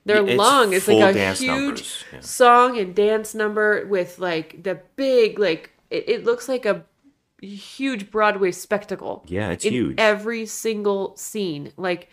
They're 0.06 0.26
it's 0.26 0.38
long. 0.38 0.74
It's 0.74 0.88
like 0.88 1.16
a 1.16 1.34
huge 1.34 2.06
yeah. 2.14 2.20
song 2.22 2.78
and 2.80 2.96
dance 2.96 3.36
number 3.36 3.86
with 3.88 4.18
like 4.20 4.64
the 4.64 4.80
big 4.96 5.38
like 5.40 5.72
it, 5.90 6.08
it 6.08 6.24
looks 6.24 6.48
like 6.48 6.66
a 6.66 6.86
huge 7.42 8.10
Broadway 8.12 8.52
spectacle. 8.52 9.24
Yeah, 9.28 9.50
it's 9.52 9.66
in 9.66 9.74
huge. 9.74 9.96
Every 10.00 10.46
single 10.46 11.16
scene. 11.16 11.74
Like 11.78 12.10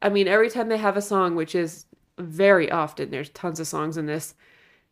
I 0.00 0.08
mean, 0.10 0.28
every 0.28 0.50
time 0.50 0.68
they 0.68 0.76
have 0.78 0.96
a 0.96 1.02
song, 1.02 1.34
which 1.34 1.54
is 1.54 1.86
very 2.18 2.70
often, 2.70 3.10
there's 3.10 3.30
tons 3.30 3.58
of 3.60 3.66
songs 3.66 3.96
in 3.96 4.06
this. 4.06 4.34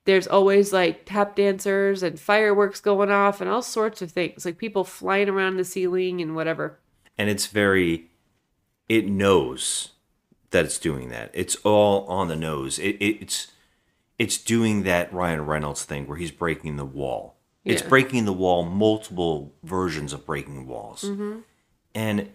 There's 0.05 0.27
always 0.27 0.73
like 0.73 1.05
tap 1.07 1.37
dancers 1.37 2.03
and 2.03 2.19
fireworks 2.19 2.81
going 2.81 3.11
off 3.11 3.41
and 3.41 3.49
all 3.49 3.63
sorts 3.63 4.03
of 4.03 4.11
things. 4.11 4.45
Like 4.45 4.59
people 4.59 4.85
flying 4.85 5.29
around 5.29 5.57
the 5.57 5.65
ceiling 5.65 6.21
and 6.21 6.35
whatever. 6.35 6.79
and 7.19 7.29
it's 7.31 7.47
very 7.47 8.11
it 8.89 9.07
knows 9.07 9.93
that 10.51 10.65
it's 10.65 10.79
doing 10.79 11.09
that. 11.11 11.31
It's 11.33 11.55
all 11.57 12.05
on 12.07 12.29
the 12.29 12.37
nose. 12.37 12.79
It, 12.79 12.97
it, 12.97 13.23
it's 13.23 13.53
it's 14.19 14.39
doing 14.39 14.83
that 14.83 15.13
ryan 15.13 15.47
reynolds 15.47 15.85
thing 15.85 16.07
where 16.07 16.19
he's 16.19 16.31
breaking 16.31 16.77
the 16.77 16.85
wall. 16.85 17.37
It's 17.65 17.81
breaking 17.83 18.25
the 18.25 18.33
wall 18.33 18.65
multiple 18.65 19.55
versions 19.63 20.13
of 20.13 20.27
breaking 20.27 20.67
walls. 20.67 21.03
Mm-hmm. 21.03 21.39
And 21.95 22.31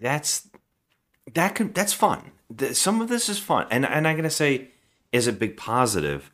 that's 0.00 0.48
that 1.32 1.54
can 1.54 1.72
that's 1.72 1.92
fun. 1.92 2.32
Some 2.72 3.00
of 3.00 3.08
this 3.08 3.28
is 3.28 3.38
fun. 3.38 3.66
And 3.70 3.86
and 3.86 4.06
i'm 4.08 4.16
gonna 4.16 4.30
say 4.30 4.70
as 5.12 5.26
a 5.26 5.32
big 5.32 5.56
positive. 5.56 6.30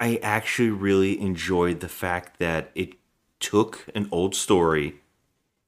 I 0.00 0.20
actually 0.22 0.70
really 0.70 1.20
enjoyed 1.20 1.80
the 1.80 1.88
fact 1.88 2.38
that 2.38 2.70
it 2.74 2.94
took 3.40 3.86
an 3.94 4.08
old 4.12 4.34
story 4.34 5.00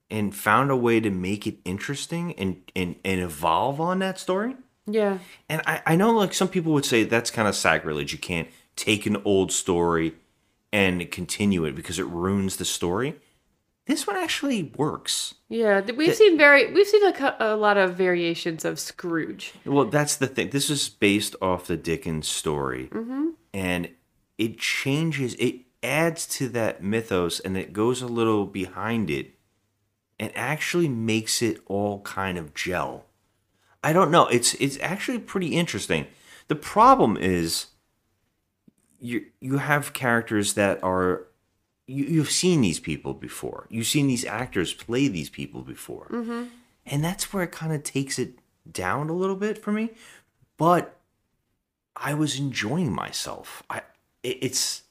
and 0.09 0.35
found 0.35 0.71
a 0.71 0.77
way 0.77 1.01
to 1.01 1.11
make 1.11 1.47
it 1.47 1.59
interesting 1.65 2.33
and 2.35 2.63
and, 2.77 2.97
and 3.05 3.21
evolve 3.21 3.81
on 3.81 3.99
that 3.99 4.19
story. 4.19 4.57
Yeah. 4.87 5.19
and 5.49 5.63
I, 5.67 5.81
I 5.87 5.97
know 5.97 6.13
like 6.13 6.35
some 6.35 6.49
people 6.49 6.73
would 6.75 6.85
say 6.85 7.05
that's 7.05 7.31
kind 7.31 7.49
of 7.49 7.57
sacrilege. 7.57 8.13
You 8.13 8.19
can't 8.19 8.49
take 8.77 9.07
an 9.07 9.17
old 9.25 9.51
story 9.51 10.15
and 10.73 11.11
continue 11.11 11.65
it 11.65 11.75
because 11.75 11.99
it 11.99 12.07
ruins 12.07 12.57
the 12.57 12.65
story 12.65 13.15
this 13.87 14.07
one 14.07 14.17
actually 14.17 14.73
works 14.77 15.35
Yeah, 15.49 15.81
we've 15.81 16.15
seen 16.15 16.39
very 16.39 16.73
we've 16.73 16.87
seen 16.87 17.05
a, 17.05 17.37
a 17.39 17.57
lot 17.57 17.77
of 17.77 17.95
variations 17.97 18.65
of 18.65 18.79
Scrooge. 18.79 19.53
Well, 19.65 19.87
that's 19.87 20.17
the 20.17 20.27
thing. 20.27 20.51
This 20.51 20.71
is 20.71 20.89
based 20.89 21.37
off 21.43 21.67
the 21.67 21.77
Dickens 21.77 22.29
story, 22.29 22.89
mm-hmm. 22.93 23.31
and 23.53 23.91
it 24.39 24.59
changes. 24.59 25.35
It 25.35 25.61
adds 25.83 26.27
to 26.27 26.49
that 26.49 26.83
mythos, 26.83 27.41
and 27.41 27.57
it 27.57 27.73
goes 27.73 28.03
a 28.03 28.07
little 28.07 28.47
behind 28.47 29.11
it, 29.11 29.35
and 30.19 30.33
actually 30.35 30.89
makes 30.89 31.43
it 31.43 31.61
all 31.67 32.01
kind 32.01 32.39
of 32.39 32.55
gel. 32.55 33.05
I 33.83 33.93
don't 33.93 34.11
know. 34.11 34.27
It's 34.29 34.55
it's 34.55 34.79
actually 34.81 35.19
pretty 35.19 35.55
interesting. 35.55 36.07
The 36.49 36.57
problem 36.57 37.17
is, 37.17 37.67
you 38.99 39.27
you 39.41 39.59
have 39.59 39.93
characters 39.93 40.55
that 40.55 40.83
are. 40.83 41.27
You, 41.87 42.05
you've 42.05 42.31
seen 42.31 42.61
these 42.61 42.81
people 42.81 43.15
before. 43.15 43.67
You've 43.69 43.87
seen 43.87 44.07
these 44.07 44.25
actors 44.25 44.73
play 44.73 45.09
these 45.09 45.31
people 45.31 45.63
before. 45.63 46.09
Mm-hmm. 46.11 46.45
And 46.87 47.05
that's 47.05 47.33
where 47.33 47.45
it 47.45 47.53
kind 47.53 47.73
of 47.73 47.83
takes 47.83 48.19
it 48.19 48.39
down 48.71 49.09
a 49.09 49.15
little 49.15 49.37
bit 49.37 49.59
for 49.59 49.73
me. 49.73 49.91
But 50.57 50.99
i 51.97 52.15
was 52.15 52.39
enjoying 52.39 52.93
myself. 52.93 53.63
I 53.71 53.83
it, 54.23 54.39
it's 54.41 54.83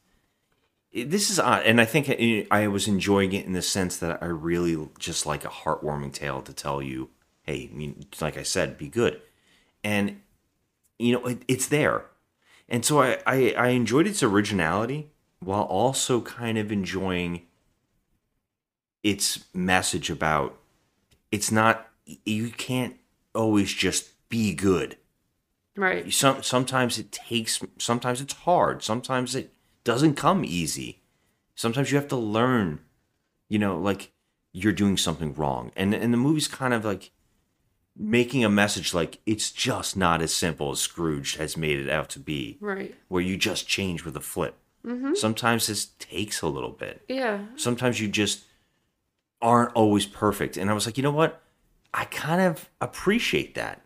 it, 0.91 1.09
this 1.09 1.29
is 1.29 1.39
odd. 1.39 1.63
And 1.63 1.81
i 1.81 1.85
think 1.85 2.09
I, 2.09 2.47
I 2.51 2.67
was 2.67 2.87
enjoying 2.87 3.33
it 3.33 3.45
in 3.45 3.53
the 3.53 3.61
sense 3.61 3.97
that 3.97 4.21
i 4.21 4.25
really 4.25 4.89
just 4.99 5.25
like 5.25 5.45
a 5.45 5.49
heartwarming 5.49 6.13
tale 6.13 6.41
to 6.41 6.53
tell 6.53 6.81
you 6.81 7.09
hey 7.43 7.69
I 7.71 7.75
mean, 7.75 8.05
like 8.21 8.37
i 8.37 8.43
said 8.43 8.77
be 8.77 8.89
good. 8.89 9.21
And 9.83 10.21
you 10.97 11.13
know 11.13 11.25
it, 11.25 11.43
it's 11.47 11.67
there. 11.67 12.05
And 12.69 12.85
so 12.85 13.01
I, 13.01 13.19
I 13.25 13.53
i 13.57 13.67
enjoyed 13.69 14.07
its 14.07 14.23
originality 14.23 15.09
while 15.45 15.63
also 15.63 16.21
kind 16.21 16.57
of 16.57 16.71
enjoying 16.71 17.43
its 19.03 19.43
message 19.53 20.09
about 20.09 20.57
it's 21.31 21.51
not 21.51 21.89
you 22.25 22.49
can't 22.49 22.95
always 23.35 23.71
just 23.71 24.11
be 24.29 24.53
good. 24.53 24.97
Right. 25.75 26.13
some 26.13 26.43
sometimes 26.43 26.99
it 26.99 27.11
takes 27.11 27.61
sometimes 27.77 28.21
it's 28.21 28.33
hard. 28.33 28.83
Sometimes 28.83 29.35
it 29.35 29.53
doesn't 29.83 30.15
come 30.15 30.45
easy. 30.45 31.01
Sometimes 31.55 31.91
you 31.91 31.97
have 31.97 32.07
to 32.09 32.15
learn 32.15 32.79
you 33.49 33.59
know 33.59 33.77
like 33.77 34.11
you're 34.53 34.71
doing 34.73 34.97
something 34.97 35.33
wrong. 35.33 35.71
And 35.75 35.93
and 35.93 36.13
the 36.13 36.17
movie's 36.17 36.47
kind 36.47 36.73
of 36.73 36.85
like 36.85 37.11
making 37.95 38.43
a 38.43 38.49
message 38.49 38.93
like 38.93 39.19
it's 39.25 39.51
just 39.51 39.97
not 39.97 40.21
as 40.21 40.33
simple 40.33 40.71
as 40.71 40.79
scrooge 40.79 41.35
has 41.37 41.57
made 41.57 41.79
it 41.79 41.89
out 41.89 42.09
to 42.09 42.19
be. 42.19 42.57
Right. 42.61 42.95
where 43.07 43.21
you 43.21 43.37
just 43.37 43.67
change 43.67 44.05
with 44.05 44.15
a 44.15 44.21
flip 44.21 44.55
sometimes 45.15 45.67
this 45.67 45.85
takes 45.99 46.41
a 46.41 46.47
little 46.47 46.71
bit 46.71 47.03
Yeah. 47.07 47.45
sometimes 47.55 47.99
you 48.01 48.07
just 48.09 48.43
aren't 49.41 49.73
always 49.73 50.05
perfect. 50.05 50.57
And 50.57 50.69
I 50.69 50.73
was 50.73 50.85
like, 50.85 50.97
you 50.97 51.03
know 51.03 51.11
what? 51.11 51.41
I 51.93 52.05
kind 52.05 52.41
of 52.41 52.69
appreciate 52.81 53.55
that 53.55 53.81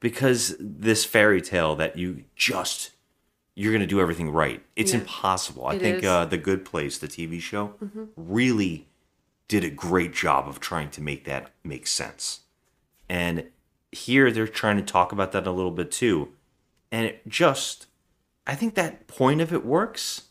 because 0.00 0.56
this 0.60 1.04
fairy 1.04 1.40
tale 1.40 1.74
that 1.76 1.96
you 1.96 2.24
just 2.36 2.90
you're 3.54 3.70
going 3.72 3.80
to 3.82 3.86
do 3.86 4.00
everything 4.00 4.30
right. 4.30 4.62
It's 4.76 4.92
Yeah. 4.92 5.00
impossible. 5.00 5.66
I 5.66 5.74
It 5.74 5.80
think. 5.82 5.96
Mm-hmm. 5.98 6.06
uh, 6.06 6.24
the 6.24 6.38
Good 6.38 6.64
Place, 6.64 6.96
the 6.98 7.06
TV 7.06 7.38
show, 7.40 7.74
really 8.16 8.88
did 9.46 9.62
a 9.62 9.70
great 9.70 10.12
job 10.14 10.48
of 10.48 10.58
trying 10.58 10.88
to 10.90 11.00
make 11.02 11.24
that 11.26 11.50
make 11.62 11.86
sense. 11.86 12.40
And 13.10 13.48
here 13.90 14.30
they're 14.30 14.48
trying 14.48 14.78
to 14.78 14.82
talk 14.82 15.12
about 15.12 15.32
that 15.32 15.46
a 15.46 15.52
little 15.52 15.70
bit 15.70 15.90
too. 15.92 16.32
And 16.90 17.04
it 17.06 17.28
just 17.28 17.86
I 18.46 18.54
think 18.54 18.74
that 18.74 19.06
point 19.06 19.40
of 19.40 19.52
it 19.52 19.64
works. 19.64 20.22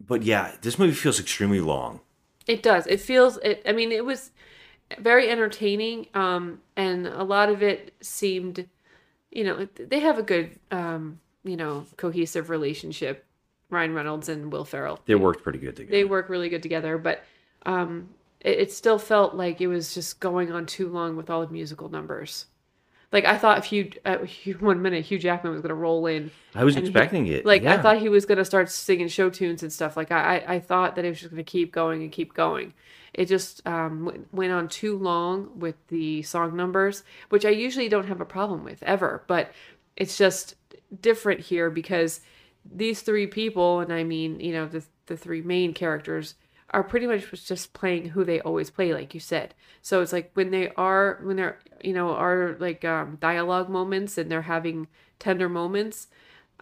But 0.00 0.22
yeah, 0.22 0.56
this 0.62 0.78
movie 0.78 0.94
feels 0.94 1.20
extremely 1.20 1.60
long. 1.60 2.00
It 2.46 2.62
does. 2.62 2.86
It 2.86 3.00
feels 3.00 3.38
it 3.38 3.62
I 3.66 3.72
mean 3.72 3.92
it 3.92 4.04
was 4.04 4.30
very 4.98 5.30
entertaining 5.30 6.06
um 6.14 6.60
and 6.76 7.06
a 7.06 7.22
lot 7.22 7.48
of 7.48 7.62
it 7.62 7.94
seemed 8.00 8.68
you 9.30 9.44
know 9.44 9.66
they 9.76 10.00
have 10.00 10.18
a 10.18 10.22
good 10.22 10.58
um 10.70 11.20
you 11.44 11.56
know 11.56 11.86
cohesive 11.96 12.50
relationship 12.50 13.24
Ryan 13.70 13.94
Reynolds 13.94 14.28
and 14.28 14.52
Will 14.52 14.66
Ferrell. 14.66 15.00
They 15.06 15.14
worked 15.14 15.42
pretty 15.42 15.58
good 15.58 15.76
together. 15.76 15.92
They 15.92 16.04
work 16.04 16.28
really 16.28 16.48
good 16.48 16.62
together, 16.62 16.98
but 16.98 17.24
um 17.64 18.08
it, 18.40 18.58
it 18.58 18.72
still 18.72 18.98
felt 18.98 19.34
like 19.34 19.60
it 19.60 19.68
was 19.68 19.94
just 19.94 20.20
going 20.20 20.52
on 20.52 20.66
too 20.66 20.88
long 20.88 21.16
with 21.16 21.30
all 21.30 21.46
the 21.46 21.52
musical 21.52 21.88
numbers. 21.88 22.46
Like 23.12 23.24
I 23.26 23.36
thought 23.36 23.64
Hugh, 23.66 23.90
uh, 24.04 24.18
Hugh 24.24 24.54
one 24.60 24.80
minute 24.82 25.04
Hugh 25.04 25.18
Jackman 25.18 25.52
was 25.52 25.60
going 25.60 25.68
to 25.68 25.74
roll 25.74 26.06
in 26.06 26.30
I 26.54 26.64
was 26.64 26.74
and 26.76 26.84
he- 26.84 26.90
expecting 26.90 27.26
it. 27.26 27.44
Like 27.44 27.64
I 27.64 27.76
thought 27.80 27.98
he 27.98 28.08
was 28.08 28.24
gonna 28.26 28.44
start 28.44 28.70
singing 28.70 29.08
show 29.08 29.30
tunes 29.30 29.62
and 29.62 29.72
stuff. 29.72 29.96
Like 29.96 30.10
I, 30.10 30.38
I, 30.38 30.54
I 30.54 30.60
thought 30.60 30.96
that 30.96 31.04
it 31.04 31.10
was 31.10 31.20
just 31.20 31.30
gonna 31.30 31.42
keep 31.44 31.72
going 31.72 32.02
and 32.02 32.10
keep 32.10 32.34
going. 32.34 32.74
It 33.14 33.26
just 33.26 33.66
um, 33.66 34.06
w- 34.06 34.24
went 34.32 34.52
on 34.52 34.68
too 34.68 34.96
long 34.96 35.58
with 35.58 35.76
the 35.88 36.22
song 36.22 36.56
numbers, 36.56 37.04
which 37.28 37.44
I 37.44 37.50
usually 37.50 37.90
don't 37.90 38.08
have 38.08 38.20
a 38.22 38.24
problem 38.24 38.64
with 38.64 38.82
ever. 38.82 39.22
But 39.26 39.52
it's 39.96 40.16
just 40.16 40.54
different 41.00 41.40
here 41.40 41.68
because 41.68 42.20
these 42.64 43.02
three 43.02 43.26
people, 43.26 43.80
and 43.80 43.92
I 43.92 44.04
mean, 44.04 44.40
you 44.40 44.52
know, 44.52 44.66
the 44.66 44.82
the 45.06 45.16
three 45.16 45.42
main 45.42 45.74
characters 45.74 46.34
are 46.72 46.82
pretty 46.82 47.06
much 47.06 47.30
just 47.44 47.72
playing 47.72 48.10
who 48.10 48.24
they 48.24 48.40
always 48.40 48.70
play, 48.70 48.94
like 48.94 49.14
you 49.14 49.20
said. 49.20 49.54
So 49.82 50.00
it's 50.00 50.12
like 50.12 50.30
when 50.34 50.50
they 50.50 50.70
are 50.70 51.20
when 51.22 51.36
they're 51.36 51.58
you 51.82 51.92
know 51.92 52.10
are 52.10 52.56
like 52.58 52.84
um, 52.84 53.18
dialogue 53.20 53.68
moments 53.68 54.16
and 54.18 54.30
they're 54.30 54.42
having 54.42 54.88
tender 55.18 55.48
moments 55.48 56.08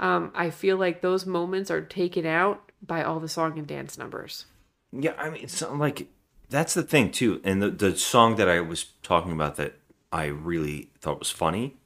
um, 0.00 0.33
I 0.35 0.49
feel 0.49 0.79
like 0.79 1.02
those 1.02 1.26
moments 1.26 1.71
are 1.71 1.83
taken 1.83 2.25
out 2.25 2.73
by 2.85 3.05
all 3.05 3.21
the 3.21 3.29
song 3.29 3.59
and 3.59 3.67
dance 3.67 3.99
numbers. 3.99 4.47
Yeah, 4.93 5.12
I 5.19 5.29
mean, 5.29 5.45
it's 5.45 5.61
like 5.62 6.09
that's 6.49 6.75
the 6.75 6.83
thing 6.83 7.12
too. 7.12 7.40
And 7.45 7.62
the 7.62 7.71
the 7.71 7.97
song 7.97 8.37
that 8.37 8.49
I 8.49 8.61
was 8.62 8.87
talking 9.02 9.31
about 9.31 9.57
that 9.57 9.79
I 10.11 10.25
really 10.25 10.90
thought 10.99 11.19
was 11.19 11.31
funny. 11.31 11.76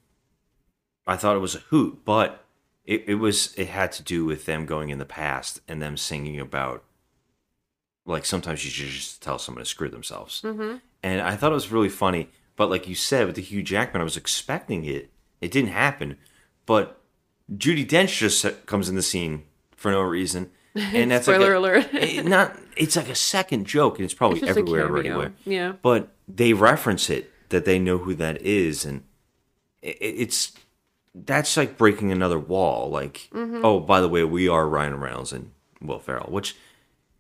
I 1.06 1.16
thought 1.16 1.36
it 1.36 1.40
was 1.40 1.56
a 1.56 1.66
hoot, 1.70 2.04
but 2.04 2.44
it, 2.84 3.04
it 3.08 3.16
was 3.16 3.52
it 3.56 3.66
had 3.66 3.90
to 3.92 4.02
do 4.02 4.24
with 4.24 4.46
them 4.46 4.64
going 4.64 4.90
in 4.90 4.98
the 4.98 5.04
past 5.04 5.60
and 5.66 5.82
them 5.82 5.96
singing 5.96 6.38
about 6.38 6.84
like 8.06 8.24
sometimes 8.24 8.64
you 8.64 8.70
should 8.70 8.88
just 8.88 9.22
tell 9.22 9.38
someone 9.38 9.62
to 9.64 9.68
screw 9.68 9.88
themselves. 9.88 10.42
Mm-hmm. 10.42 10.76
And 11.02 11.20
I 11.20 11.36
thought 11.36 11.52
it 11.52 11.54
was 11.54 11.70
really 11.72 11.88
funny. 11.88 12.28
But 12.56 12.70
like 12.70 12.88
you 12.88 12.94
said 12.94 13.26
with 13.26 13.36
the 13.36 13.42
Hugh 13.42 13.62
Jackman, 13.62 14.00
I 14.00 14.04
was 14.04 14.16
expecting 14.16 14.84
it. 14.84 15.10
It 15.40 15.50
didn't 15.50 15.70
happen, 15.70 16.16
but 16.66 17.00
Judi 17.52 17.86
Dench 17.86 18.16
just 18.18 18.66
comes 18.66 18.88
in 18.88 18.94
the 18.94 19.02
scene 19.02 19.44
for 19.76 19.90
no 19.90 20.00
reason, 20.00 20.50
and 20.74 21.10
that's 21.10 21.26
Spoiler 21.26 21.58
like 21.58 21.74
a, 21.74 21.78
alert. 21.90 21.94
it- 21.94 22.24
not 22.26 22.56
it's 22.76 22.96
like 22.96 23.08
a 23.08 23.14
second 23.14 23.66
joke, 23.66 23.98
and 23.98 24.04
it's 24.04 24.14
probably 24.14 24.40
It's 24.40 24.48
everywhere 24.48 24.96
anyway. 24.98 25.30
Yeah. 25.44 25.72
But 25.82 26.08
they 26.26 26.52
reference 26.54 27.10
it 27.10 27.30
that 27.50 27.64
they 27.66 27.78
know 27.78 27.98
who 27.98 28.14
that 28.14 28.40
is, 28.42 28.84
and 28.86 29.02
it, 29.82 29.98
it's 30.00 30.52
that's 31.14 31.56
like 31.56 31.76
breaking 31.76 32.10
another 32.12 32.38
wall. 32.38 32.88
Like, 32.90 33.28
Mm-hmm. 33.32 33.64
oh, 33.64 33.80
by 33.80 34.00
the 34.00 34.08
way, 34.08 34.24
we 34.24 34.48
are 34.48 34.66
Ryan 34.68 34.98
Reynolds 35.00 35.32
and 35.32 35.50
Will 35.82 35.98
Ferrell, 35.98 36.30
which 36.30 36.56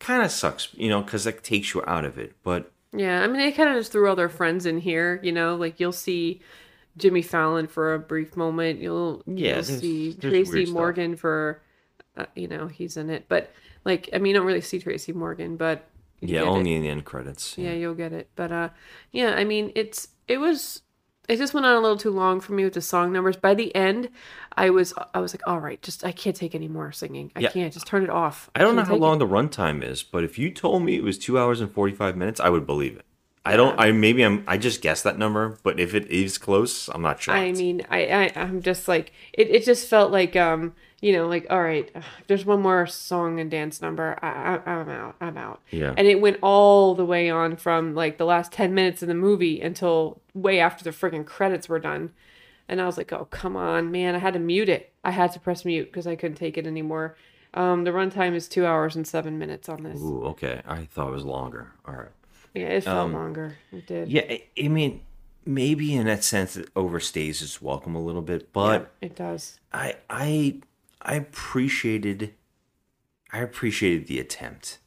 kind 0.04 0.22
of 0.22 0.30
sucks, 0.30 0.68
you 0.74 0.88
know, 0.88 1.02
because 1.02 1.24
that 1.24 1.42
takes 1.42 1.74
you 1.74 1.82
out 1.86 2.04
of 2.04 2.18
it. 2.18 2.34
But 2.42 2.70
Yeah, 2.96 3.22
I 3.22 3.26
mean, 3.26 3.38
they 3.38 3.50
kind 3.52 3.70
of 3.70 3.76
just 3.76 3.90
threw 3.92 4.08
all 4.08 4.16
their 4.16 4.28
friends 4.28 4.66
in 4.66 4.78
here, 4.78 5.18
you 5.22 5.32
know, 5.32 5.56
like 5.56 5.80
you'll 5.80 5.92
see, 5.92 6.40
Jimmy 6.96 7.22
Fallon 7.22 7.66
for 7.66 7.92
a 7.94 7.98
brief 7.98 8.36
moment. 8.36 8.80
You'll 8.80 9.22
Yeah, 9.26 9.54
you'll 9.56 9.62
there's- 9.62 9.80
see 9.80 10.10
there's 10.12 10.32
Tracy 10.32 10.52
weird 10.52 10.66
stuff. 10.68 10.74
Morgan 10.76 11.16
for, 11.16 11.60
uh, 12.16 12.26
you 12.36 12.46
know, 12.46 12.68
he's 12.68 12.96
in 12.96 13.10
it. 13.10 13.24
But 13.28 13.50
like, 13.84 14.08
I 14.12 14.18
mean, 14.18 14.30
you 14.32 14.38
don't 14.38 14.46
really 14.46 14.60
see 14.60 14.78
Tracy 14.78 15.12
Morgan, 15.12 15.56
but 15.56 15.88
Yeah, 16.20 16.42
only 16.42 16.72
it. 16.72 16.76
in 16.76 16.82
the 16.82 16.88
end 16.90 17.04
credits. 17.04 17.58
Yeah, 17.58 17.72
you'll 17.72 17.94
get 17.94 18.12
it. 18.12 18.28
But 18.36 18.52
uh, 18.52 18.68
yeah, 19.10 19.34
I 19.34 19.42
mean, 19.44 19.72
it's 19.74 20.08
it 20.28 20.38
was. 20.38 20.82
It 21.28 21.38
just 21.38 21.54
went 21.54 21.64
on 21.64 21.74
a 21.74 21.80
little 21.80 21.96
too 21.96 22.10
long 22.10 22.40
for 22.40 22.52
me 22.52 22.64
with 22.64 22.74
the 22.74 22.82
song 22.82 23.12
numbers. 23.12 23.36
By 23.36 23.54
the 23.54 23.74
end, 23.74 24.10
I 24.56 24.70
was 24.70 24.92
I 25.14 25.20
was 25.20 25.32
like, 25.32 25.42
all 25.46 25.58
right, 25.58 25.80
just 25.82 26.04
I 26.04 26.12
can't 26.12 26.36
take 26.36 26.54
any 26.54 26.68
more 26.68 26.92
singing. 26.92 27.32
I 27.34 27.40
Yeah. 27.40 27.50
can't. 27.50 27.72
Just 27.72 27.86
turn 27.86 28.02
it 28.04 28.10
off. 28.10 28.50
I 28.54 28.60
don't 28.60 28.76
know 28.76 28.82
how 28.82 28.88
take 28.92 28.98
it. 28.98 29.00
long 29.00 29.18
the 29.18 29.26
runtime 29.26 29.82
is, 29.82 30.02
but 30.02 30.22
if 30.24 30.38
you 30.38 30.50
told 30.50 30.82
me 30.82 30.96
it 30.96 31.02
was 31.02 31.16
two 31.18 31.38
hours 31.38 31.60
and 31.60 31.70
forty 31.72 31.94
five 31.94 32.16
minutes, 32.16 32.40
I 32.40 32.50
would 32.50 32.66
believe 32.66 32.96
it. 32.96 33.06
I 33.46 33.56
don't. 33.56 33.78
I 33.78 33.92
maybe 33.92 34.22
I'm. 34.22 34.42
I 34.46 34.56
just 34.56 34.80
guessed 34.80 35.04
that 35.04 35.18
number, 35.18 35.58
but 35.62 35.78
if 35.78 35.94
it 35.94 36.10
is 36.10 36.38
close, 36.38 36.88
I'm 36.88 37.02
not 37.02 37.20
sure. 37.20 37.34
I 37.34 37.52
mean, 37.52 37.82
I, 37.90 38.06
I 38.06 38.32
I'm 38.36 38.62
just 38.62 38.88
like 38.88 39.12
it. 39.34 39.50
It 39.50 39.64
just 39.64 39.86
felt 39.86 40.10
like 40.10 40.34
um, 40.34 40.74
you 41.02 41.12
know, 41.12 41.28
like 41.28 41.46
all 41.50 41.62
right, 41.62 41.94
there's 42.26 42.46
one 42.46 42.62
more 42.62 42.86
song 42.86 43.38
and 43.38 43.50
dance 43.50 43.82
number. 43.82 44.18
I, 44.22 44.56
I 44.64 44.70
I'm 44.70 44.88
out. 44.88 45.16
I'm 45.20 45.36
out. 45.36 45.60
Yeah. 45.70 45.92
And 45.96 46.06
it 46.06 46.22
went 46.22 46.38
all 46.42 46.94
the 46.94 47.04
way 47.04 47.28
on 47.28 47.56
from 47.56 47.94
like 47.94 48.16
the 48.16 48.24
last 48.24 48.50
ten 48.50 48.72
minutes 48.72 49.02
of 49.02 49.08
the 49.08 49.14
movie 49.14 49.60
until 49.60 50.22
way 50.32 50.58
after 50.58 50.82
the 50.82 50.90
friggin' 50.90 51.26
credits 51.26 51.68
were 51.68 51.78
done, 51.78 52.12
and 52.66 52.80
I 52.80 52.86
was 52.86 52.96
like, 52.96 53.12
oh 53.12 53.26
come 53.26 53.56
on, 53.56 53.92
man! 53.92 54.14
I 54.14 54.18
had 54.18 54.32
to 54.32 54.40
mute 54.40 54.70
it. 54.70 54.90
I 55.04 55.10
had 55.10 55.32
to 55.32 55.40
press 55.40 55.66
mute 55.66 55.86
because 55.92 56.06
I 56.06 56.16
couldn't 56.16 56.38
take 56.38 56.56
it 56.56 56.66
anymore. 56.66 57.14
Um, 57.52 57.84
the 57.84 57.90
runtime 57.90 58.34
is 58.34 58.48
two 58.48 58.64
hours 58.64 58.96
and 58.96 59.06
seven 59.06 59.38
minutes 59.38 59.68
on 59.68 59.82
this. 59.82 60.00
Ooh, 60.00 60.24
okay. 60.28 60.62
I 60.66 60.86
thought 60.86 61.08
it 61.08 61.12
was 61.12 61.24
longer. 61.24 61.72
All 61.86 61.94
right. 61.94 62.08
Yeah, 62.54 62.68
it 62.68 62.84
felt 62.84 63.06
Um, 63.06 63.12
longer. 63.12 63.56
It 63.72 63.86
did. 63.86 64.08
Yeah, 64.08 64.36
I, 64.62 64.68
mean, 64.68 65.02
maybe 65.44 65.94
in 65.94 66.06
that 66.06 66.22
sense 66.24 66.56
it 66.56 66.72
overstays 66.74 67.42
its 67.42 67.60
welcome 67.60 67.94
a 67.94 68.00
little 68.02 68.22
bit, 68.22 68.52
but 68.52 68.92
it 69.00 69.16
does. 69.16 69.58
I 69.72 69.96
I 70.08 70.60
I 71.02 71.16
appreciated 71.16 72.34
I 73.32 73.38
appreciated 73.40 74.06
the 74.06 74.20
attempt. 74.20 74.78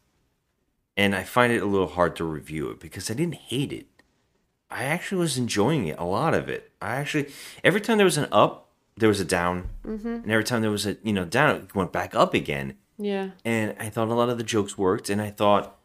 And 0.95 1.13
I 1.13 1.24
find 1.24 1.53
it 1.53 1.62
a 1.62 1.65
little 1.65 1.89
hard 1.89 2.15
to 2.15 2.24
review 2.24 2.69
it 2.71 2.79
because 2.79 3.12
I 3.12 3.13
didn't 3.13 3.36
hate 3.36 3.71
it. 3.71 3.86
I 4.71 4.83
actually 4.86 5.19
was 5.19 5.38
enjoying 5.38 5.86
it, 5.88 6.00
a 6.00 6.03
lot 6.05 6.33
of 6.33 6.50
it. 6.50 6.71
I 6.81 6.95
actually 6.95 7.27
every 7.63 7.81
time 7.81 7.97
there 7.97 8.05
was 8.05 8.17
an 8.17 8.27
up, 8.31 8.69
there 8.95 9.09
was 9.09 9.19
a 9.19 9.25
down. 9.25 9.69
Mhm. 9.86 10.24
And 10.24 10.31
every 10.31 10.43
time 10.43 10.62
there 10.62 10.71
was 10.71 10.88
a, 10.88 10.97
you 11.03 11.13
know, 11.13 11.25
down, 11.25 11.55
it 11.57 11.75
went 11.75 11.91
back 11.91 12.15
up 12.15 12.33
again. 12.33 12.77
Yeah. 12.97 13.31
And 13.45 13.75
I 13.79 13.89
thought 13.89 14.07
a 14.07 14.13
lot 14.15 14.29
of 14.29 14.38
the 14.39 14.43
jokes 14.43 14.75
worked 14.77 15.09
and 15.09 15.21
I 15.21 15.29
thought 15.29 15.76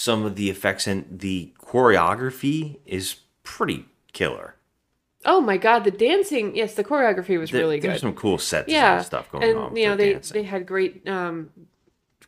some 0.00 0.24
of 0.24 0.36
the 0.36 0.48
effects 0.48 0.86
and 0.86 1.04
the 1.18 1.52
choreography 1.60 2.78
is 2.86 3.16
pretty 3.42 3.84
killer. 4.12 4.54
Oh 5.24 5.40
my 5.40 5.56
god, 5.56 5.82
the 5.82 5.90
dancing! 5.90 6.54
Yes, 6.54 6.74
the 6.74 6.84
choreography 6.84 7.36
was 7.36 7.50
There- 7.50 7.60
really 7.62 7.80
there's 7.80 7.94
good. 7.94 8.00
some 8.02 8.14
cool 8.14 8.38
set 8.38 8.66
design 8.66 8.80
yeah, 8.80 9.02
stuff 9.02 9.28
going 9.32 9.42
and 9.42 9.58
on 9.58 9.70
with 9.72 9.78
you 9.82 9.88
know 9.88 9.96
they 9.96 10.12
dancing. 10.12 10.34
they 10.34 10.42
had 10.44 10.66
great 10.66 11.06
um, 11.08 11.50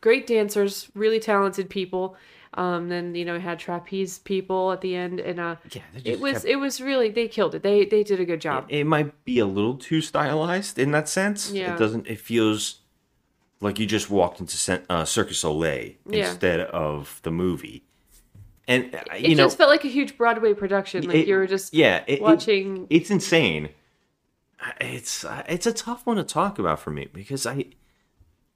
great 0.01 0.27
dancers, 0.27 0.89
really 0.93 1.19
talented 1.21 1.69
people. 1.69 2.17
Um, 2.55 2.89
then 2.89 3.15
you 3.15 3.23
know 3.23 3.39
had 3.39 3.57
trapeze 3.59 4.19
people 4.19 4.73
at 4.73 4.81
the 4.81 4.93
end, 4.93 5.21
and 5.21 5.39
uh, 5.39 5.55
they 5.71 6.11
it 6.11 6.19
was 6.19 6.33
kept- 6.33 6.45
it 6.45 6.57
was 6.57 6.81
really 6.81 7.09
they 7.09 7.29
killed 7.29 7.55
it. 7.55 7.63
They 7.63 7.85
they 7.85 8.03
did 8.03 8.19
a 8.19 8.25
good 8.25 8.41
job. 8.41 8.65
it 8.67 8.83
might 8.85 9.23
be 9.23 9.39
a 9.39 9.45
little 9.45 9.77
too 9.77 10.01
stylized 10.01 10.77
in 10.77 10.91
that 10.91 11.07
sense. 11.07 11.51
Yeah. 11.53 11.73
It 11.73 11.79
doesn't. 11.79 12.07
It 12.07 12.19
feels 12.19 12.80
like 13.61 13.79
you 13.79 13.85
just 13.85 14.09
walked 14.09 14.39
into 14.41 14.81
uh, 14.89 15.05
Cirque 15.05 15.29
du 15.29 15.33
Soleil 15.33 15.93
Yeah. 16.09 16.29
instead 16.29 16.59
of 16.61 17.19
the 17.23 17.31
movie. 17.31 17.83
And 18.67 18.93
uh, 18.93 18.99
It 19.15 19.21
you 19.29 19.35
know, 19.35 19.45
just 19.45 19.57
felt 19.57 19.69
like 19.69 19.85
a 19.85 19.87
huge 19.89 20.17
Broadway 20.17 20.53
production. 20.53 21.03
Like 21.05 21.15
it- 21.15 21.27
you 21.27 21.35
were 21.35 21.47
just 21.47 21.73
yeah, 21.73 22.03
it- 22.07 22.15
it- 22.15 22.21
watching. 22.21 22.87
it's 22.89 23.09
insane. 23.09 23.69
It's 24.79 25.25
uh, 25.25 25.43
it's 25.47 25.65
a 25.65 25.73
tough 25.73 26.05
one 26.05 26.17
to 26.17 26.23
talk 26.23 26.59
about 26.59 26.79
for 26.79 26.91
me 26.91 27.07
because 27.11 27.47
I 27.47 27.65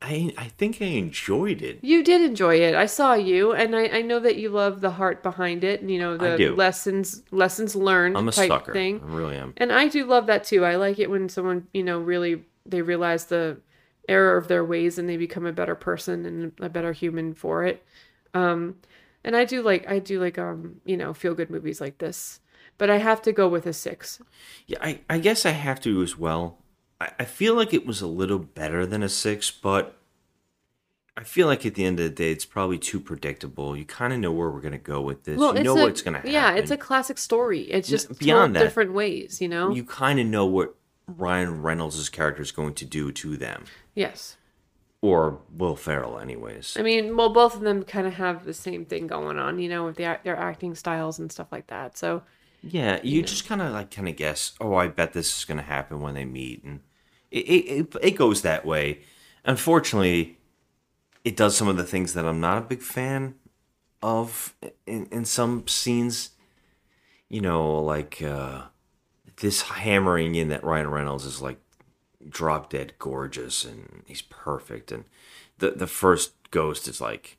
I 0.01 0.33
I 0.37 0.45
think 0.59 0.79
I 0.79 0.85
enjoyed 0.85 1.63
it. 1.63 1.79
You 1.81 2.03
did 2.03 2.21
enjoy 2.21 2.57
it. 2.61 2.75
I 2.75 2.85
saw 2.85 3.15
you, 3.15 3.53
and 3.53 3.75
I, 3.75 3.87
I 3.87 4.01
know 4.03 4.19
that 4.19 4.35
you 4.35 4.49
love 4.49 4.81
the 4.81 4.91
heart 4.91 5.23
behind 5.23 5.63
it. 5.63 5.81
And 5.81 5.89
you 5.89 5.97
know 5.97 6.13
I 6.13 6.17
the 6.31 6.37
do. 6.37 6.55
lessons 6.55 7.23
lessons 7.31 7.75
learned 7.75 8.15
I'm 8.17 8.27
a 8.27 8.31
type 8.31 8.49
sucker. 8.49 8.71
thing. 8.73 9.01
I 9.03 9.11
really 9.15 9.35
am. 9.35 9.53
And 9.57 9.71
I 9.71 9.87
do 9.87 10.05
love 10.05 10.27
that 10.27 10.43
too. 10.43 10.63
I 10.63 10.75
like 10.75 10.99
it 10.99 11.09
when 11.09 11.27
someone, 11.27 11.67
you 11.73 11.81
know, 11.83 11.97
really 11.99 12.43
they 12.67 12.83
realize 12.83 13.25
the 13.25 13.57
error 14.07 14.37
of 14.37 14.47
their 14.47 14.63
ways 14.63 14.97
and 14.97 15.07
they 15.07 15.17
become 15.17 15.45
a 15.45 15.53
better 15.53 15.75
person 15.75 16.25
and 16.25 16.51
a 16.59 16.69
better 16.69 16.93
human 16.93 17.33
for 17.33 17.65
it. 17.65 17.83
Um 18.33 18.75
and 19.23 19.35
I 19.35 19.45
do 19.45 19.61
like 19.61 19.89
I 19.89 19.99
do 19.99 20.19
like 20.19 20.37
um, 20.37 20.81
you 20.85 20.97
know, 20.97 21.13
feel 21.13 21.33
good 21.33 21.49
movies 21.49 21.81
like 21.81 21.97
this. 21.97 22.39
But 22.77 22.89
I 22.89 22.97
have 22.97 23.21
to 23.21 23.31
go 23.31 23.47
with 23.47 23.65
a 23.65 23.73
6. 23.73 24.21
Yeah, 24.67 24.79
I, 24.81 24.99
I 25.09 25.17
guess 25.17 25.45
I 25.45 25.51
have 25.51 25.79
to 25.81 26.01
as 26.01 26.17
well. 26.17 26.57
I, 26.99 27.11
I 27.19 27.25
feel 27.25 27.55
like 27.55 27.73
it 27.73 27.85
was 27.85 28.01
a 28.01 28.07
little 28.07 28.39
better 28.39 28.85
than 28.85 29.03
a 29.03 29.09
six, 29.09 29.51
but 29.51 29.97
I 31.17 31.23
feel 31.23 31.47
like 31.47 31.65
at 31.65 31.75
the 31.75 31.85
end 31.85 31.99
of 31.99 32.03
the 32.03 32.09
day, 32.09 32.31
it's 32.31 32.45
probably 32.45 32.77
too 32.77 32.99
predictable. 32.99 33.77
You 33.77 33.85
kind 33.85 34.11
of 34.11 34.19
know 34.19 34.31
where 34.31 34.49
we're 34.49 34.61
going 34.61 34.73
to 34.73 34.77
go 34.77 35.01
with 35.01 35.23
this. 35.23 35.39
you 35.39 35.63
know 35.63 35.77
a, 35.77 35.83
what's 35.83 36.01
going 36.01 36.13
to 36.13 36.19
happen. 36.19 36.33
Yeah, 36.33 36.55
it's 36.55 36.71
a 36.71 36.77
classic 36.77 37.17
story. 37.17 37.61
It's 37.61 37.87
just 37.87 38.07
beyond 38.07 38.19
beyond 38.19 38.55
that, 38.55 38.63
different 38.63 38.93
ways, 38.93 39.41
you 39.41 39.47
know? 39.47 39.71
You 39.71 39.85
kind 39.85 40.19
of 40.19 40.25
know 40.27 40.45
what 40.45 40.75
Ryan 41.07 41.61
Reynolds' 41.61 42.09
character 42.09 42.41
is 42.41 42.51
going 42.51 42.73
to 42.75 42.85
do 42.85 43.11
to 43.11 43.37
them. 43.37 43.65
yes. 43.93 44.37
Or 45.01 45.39
Will 45.55 45.75
Ferrell, 45.75 46.17
anyways. 46.17 46.77
I 46.79 46.81
mean, 46.81 47.15
well, 47.15 47.29
both 47.29 47.53
of 47.53 47.61
them 47.61 47.83
kind 47.83 48.07
of 48.07 48.13
have 48.15 48.43
the 48.43 48.55
same 48.55 48.85
thing 48.85 49.05
going 49.05 49.37
on, 49.37 49.59
you 49.59 49.69
know, 49.69 49.85
with 49.85 49.97
the, 49.97 50.17
their 50.23 50.35
acting 50.35 50.73
styles 50.73 51.19
and 51.19 51.31
stuff 51.31 51.51
like 51.51 51.67
that. 51.67 51.95
So, 51.95 52.23
Yeah, 52.63 52.99
you 53.03 53.21
just 53.21 53.45
kind 53.45 53.61
of 53.61 53.71
like 53.71 53.91
kind 53.91 54.09
of 54.09 54.15
guess. 54.15 54.53
Oh, 54.59 54.73
I 54.73 54.87
bet 54.87 55.13
this 55.13 55.37
is 55.37 55.45
going 55.45 55.59
to 55.59 55.63
happen 55.63 56.01
when 56.01 56.15
they 56.15 56.25
meet, 56.25 56.63
and 56.63 56.79
it, 57.29 57.37
it 57.45 57.65
it 57.67 57.95
it 58.01 58.11
goes 58.11 58.41
that 58.41 58.65
way. 58.65 59.01
Unfortunately, 59.43 60.39
it 61.23 61.35
does 61.35 61.55
some 61.55 61.67
of 61.67 61.77
the 61.77 61.83
things 61.83 62.15
that 62.15 62.25
I'm 62.25 62.39
not 62.41 62.57
a 62.57 62.61
big 62.61 62.81
fan 62.81 63.35
of 64.01 64.55
in 64.87 65.05
in 65.11 65.23
some 65.25 65.67
scenes. 65.67 66.31
You 67.29 67.41
know, 67.41 67.79
like 67.79 68.23
uh, 68.23 68.63
this 69.37 69.63
hammering 69.63 70.35
in 70.35 70.47
that 70.49 70.63
Ryan 70.63 70.89
Reynolds 70.89 71.25
is 71.25 71.41
like 71.41 71.59
drop 72.27 72.69
dead 72.69 72.93
gorgeous 72.99 73.63
and 73.65 74.03
he's 74.07 74.21
perfect, 74.23 74.91
and 74.91 75.05
the 75.59 75.71
the 75.71 75.87
first 75.87 76.33
ghost 76.51 76.87
is 76.87 76.99
like 77.01 77.37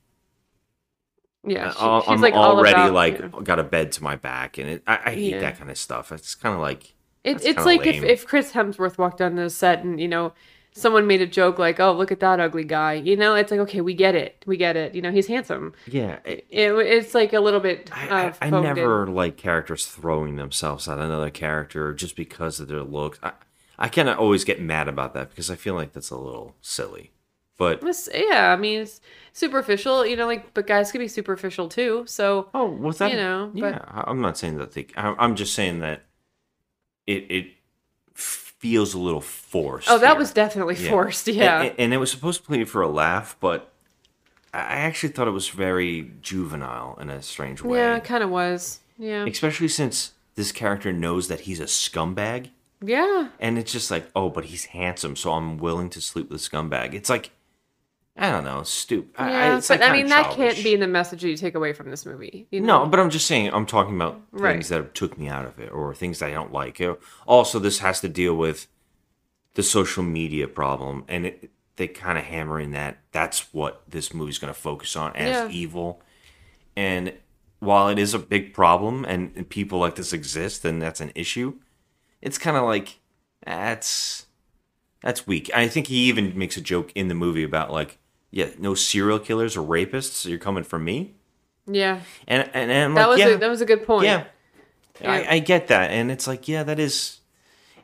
yeah, 1.45 1.73
uh, 1.79 2.01
she- 2.03 2.09
I'm 2.09 2.21
like 2.21 2.35
already 2.35 2.73
about, 2.73 2.93
like 2.93 3.21
know. 3.21 3.41
got 3.41 3.59
a 3.59 3.65
bed 3.65 3.93
to 3.93 4.03
my 4.03 4.17
back, 4.17 4.59
and 4.59 4.69
it, 4.69 4.83
I, 4.87 4.99
I 5.07 5.11
hate 5.15 5.33
Yeah. 5.35 5.41
that 5.41 5.59
kind 5.59 5.71
of 5.71 5.79
stuff. 5.79 6.11
It's 6.11 6.35
kind 6.35 6.55
of 6.55 6.61
like 6.61 6.95
It, 7.23 7.45
it's 7.45 7.65
like 7.65 7.87
if, 7.87 8.03
if 8.03 8.27
Chris 8.27 8.53
Hemsworth 8.53 8.99
walked 8.99 9.21
on 9.21 9.37
the 9.37 9.49
set 9.49 9.85
and, 9.85 10.01
you 10.01 10.09
know, 10.09 10.33
someone 10.77 11.07
made 11.07 11.23
a 11.23 11.27
joke 11.27 11.59
like, 11.59 11.81
oh, 11.81 11.93
look 11.93 12.12
at 12.12 12.21
that 12.21 12.39
ugly 12.39 12.65
guy. 12.65 12.93
You 12.95 13.17
know, 13.17 13.35
it's 13.35 13.51
like, 13.51 13.61
okay, 13.61 13.81
we 13.81 13.95
get 13.95 14.15
it. 14.15 14.45
We 14.47 14.57
get 14.57 14.77
it. 14.77 14.95
You 14.95 15.03
know, 15.03 15.11
he's 15.11 15.27
handsome. 15.27 15.73
yeah, 15.87 16.19
it, 16.25 16.47
It, 16.51 16.71
it's 16.73 17.15
like 17.15 17.33
a 17.33 17.41
little 17.41 17.61
bit. 17.61 17.91
I, 17.95 18.27
uh, 18.27 18.33
I 18.43 18.47
in. 18.49 18.62
never 18.62 19.07
like 19.07 19.37
characters 19.37 19.87
throwing 19.87 20.37
themselves 20.37 20.87
at 20.89 20.99
another 20.99 21.31
character 21.31 21.93
just 21.95 22.15
because 22.17 22.61
of 22.61 22.69
their 22.69 22.83
looks. 22.83 23.19
I, 23.23 23.33
I 23.79 23.89
kind 23.89 24.09
of 24.09 24.19
always 24.19 24.45
get 24.45 24.61
mad 24.61 24.89
about 24.89 25.15
that 25.15 25.31
because 25.31 25.51
I 25.51 25.55
feel 25.57 25.75
like 25.75 25.93
that's 25.93 26.11
a 26.11 26.17
little 26.17 26.55
silly. 26.61 27.11
But 27.59 27.79
It's- 27.79 28.09
yeah, 28.15 28.53
I 28.53 28.57
mean, 28.57 28.83
it's 28.83 29.01
superficial, 29.33 30.05
you 30.07 30.15
know, 30.17 30.27
like, 30.27 30.53
but 30.53 30.67
guys 30.67 30.93
can 30.93 30.99
be 31.01 31.09
superficial 31.09 31.69
too. 31.71 32.05
So, 32.07 32.49
oh, 32.53 32.67
was 32.67 32.99
that 32.99 33.11
you 33.11 33.17
know, 33.17 33.51
yeah, 33.55 33.61
but 33.73 33.83
I- 33.89 34.05
I'm 34.11 34.21
not 34.21 34.37
saying 34.37 34.59
that 34.59 34.73
they. 34.73 34.89
I- 34.97 35.15
I'm 35.19 35.37
just 35.37 35.55
saying 35.55 35.81
that 35.81 36.03
it 37.07 37.25
it 37.31 37.47
feels 38.59 38.95
a 38.95 38.99
little 38.99 39.21
forced. 39.21 39.88
oh, 39.90 39.99
that 39.99 40.11
here. 40.11 40.19
was 40.19 40.33
definitely 40.33 40.75
Yeah. 40.77 40.90
forced. 40.90 41.29
Yeah. 41.29 41.62
And, 41.62 41.75
and 41.79 41.95
it 41.95 41.99
was 41.99 42.11
supposed 42.11 42.40
to 42.40 42.47
play 42.47 42.64
for 42.64 42.83
a 42.83 42.88
laugh, 42.88 43.37
but 43.40 43.73
I 44.55 44.59
I 44.59 44.77
actually 44.88 45.11
thought 45.12 45.29
it 45.29 45.33
was 45.33 45.49
very 45.51 46.11
juvenile 46.23 46.97
in 47.01 47.11
a 47.11 47.21
strange 47.23 47.62
way. 47.62 47.79
yeah, 47.79 47.97
it 47.97 48.05
kind 48.05 48.25
of 48.25 48.31
was. 48.31 48.81
Yeah. 48.99 49.27
Especially 49.27 49.69
since 49.69 50.12
this 50.35 50.53
character 50.53 50.92
knows 50.92 51.29
that 51.29 51.40
he's 51.40 51.61
a 51.61 51.64
scumbag. 51.64 52.51
Yeah. 52.83 53.29
And 53.40 53.59
it's 53.59 53.73
just 53.73 53.90
like, 53.90 54.07
oh, 54.14 54.29
but 54.31 54.47
he's 54.47 54.66
handsome, 54.66 55.16
so 55.16 55.33
I'm 55.33 55.59
willing 55.59 55.90
to 55.90 56.01
sleep 56.01 56.31
with 56.31 56.40
a 56.40 56.45
scumbag. 56.51 56.95
It's 56.95 57.09
like, 57.11 57.31
I 58.18 58.31
don't 58.31 58.44
know, 58.44 58.62
stupid. 58.62 59.11
Yeah, 59.18 59.61
but 59.68 59.83
I 59.83 59.92
mean, 59.92 60.07
that 60.09 60.33
can't 60.35 60.57
be 60.64 60.74
the 60.76 60.87
message 60.87 61.22
you 61.22 61.37
take 61.37 61.55
away 61.55 61.74
from 61.74 61.90
this 61.90 62.07
movie. 62.07 62.46
You 62.50 62.61
know? 62.61 62.85
No, 62.85 62.87
but 62.90 62.98
I'm 62.98 63.11
just 63.11 63.26
saying, 63.26 63.50
I'm 63.52 63.66
talking 63.66 63.94
about 63.94 64.20
Right. 64.33 64.52
things 64.52 64.70
that 64.70 64.94
took 64.94 65.18
me 65.18 65.29
out 65.29 65.44
of 65.44 65.59
it 65.59 65.70
or 65.70 65.94
things 65.94 66.20
that 66.20 66.31
I 66.31 66.33
don't 66.33 66.52
like. 66.52 66.81
Also, 67.26 67.59
this 67.59 67.81
has 67.81 68.00
to 68.00 68.09
deal 68.09 68.35
with 68.35 68.68
the 69.55 69.62
social 69.62 70.02
media 70.02 70.48
problem, 70.48 71.05
and 71.09 71.26
it, 71.26 71.50
they 71.76 71.88
kind 71.88 72.16
of 72.16 72.24
hammer 72.24 72.59
in 72.59 72.70
that 72.70 72.98
that's 73.12 73.52
what 73.52 73.83
this 73.87 74.14
movie's 74.14 74.38
going 74.38 74.52
to 74.52 74.59
focus 74.59 74.96
on 74.96 75.14
as 75.14 75.29
Yeah. 75.37 75.48
evil. 75.50 76.00
And 76.74 77.12
while 77.59 77.88
it 77.88 77.98
is 77.98 78.14
a 78.14 78.18
big 78.18 78.55
problem 78.55 79.05
and, 79.07 79.33
and 79.37 79.46
people 79.48 79.79
like 79.79 79.94
this 79.96 80.12
exist 80.14 80.64
and 80.64 80.81
that's 80.81 81.00
an 81.02 81.12
issue, 81.14 81.55
it's 82.22 82.38
kind 82.38 82.57
of 82.57 82.64
like 82.64 82.98
that's 83.44 84.24
that's 85.02 85.26
weak. 85.26 85.50
I 85.55 85.68
think 85.68 85.87
he 85.88 86.05
even 86.09 86.37
makes 86.38 86.57
a 86.57 86.61
joke 86.62 86.90
in 86.94 87.09
the 87.09 87.14
movie 87.14 87.42
about 87.44 87.70
like, 87.70 87.98
yeah, 88.31 88.49
no 88.59 88.75
serial 88.75 89.19
killers 89.19 89.57
or 89.57 89.62
rapists. 89.67 90.27
You're 90.27 90.39
coming 90.39 90.65
for 90.65 90.79
me, 90.79 91.15
Yeah. 91.67 92.01
and 92.29 92.49
and, 92.55 92.71
and 92.71 92.97
That 92.97 93.09
was 93.09 93.19
yeah, 93.19 93.29
a, 93.29 93.39
that 93.39 93.49
was 93.51 93.61
a 93.61 93.67
good 93.67 93.87
point. 93.87 94.05
yeah, 94.07 94.25
Yeah. 95.01 95.12
I, 95.12 95.35
I 95.35 95.39
get 95.41 95.69
that, 95.69 95.91
and 95.91 96.11
it's 96.11 96.27
like, 96.27 96.49
yeah, 96.49 96.62
that 96.65 96.79
is 96.79 97.21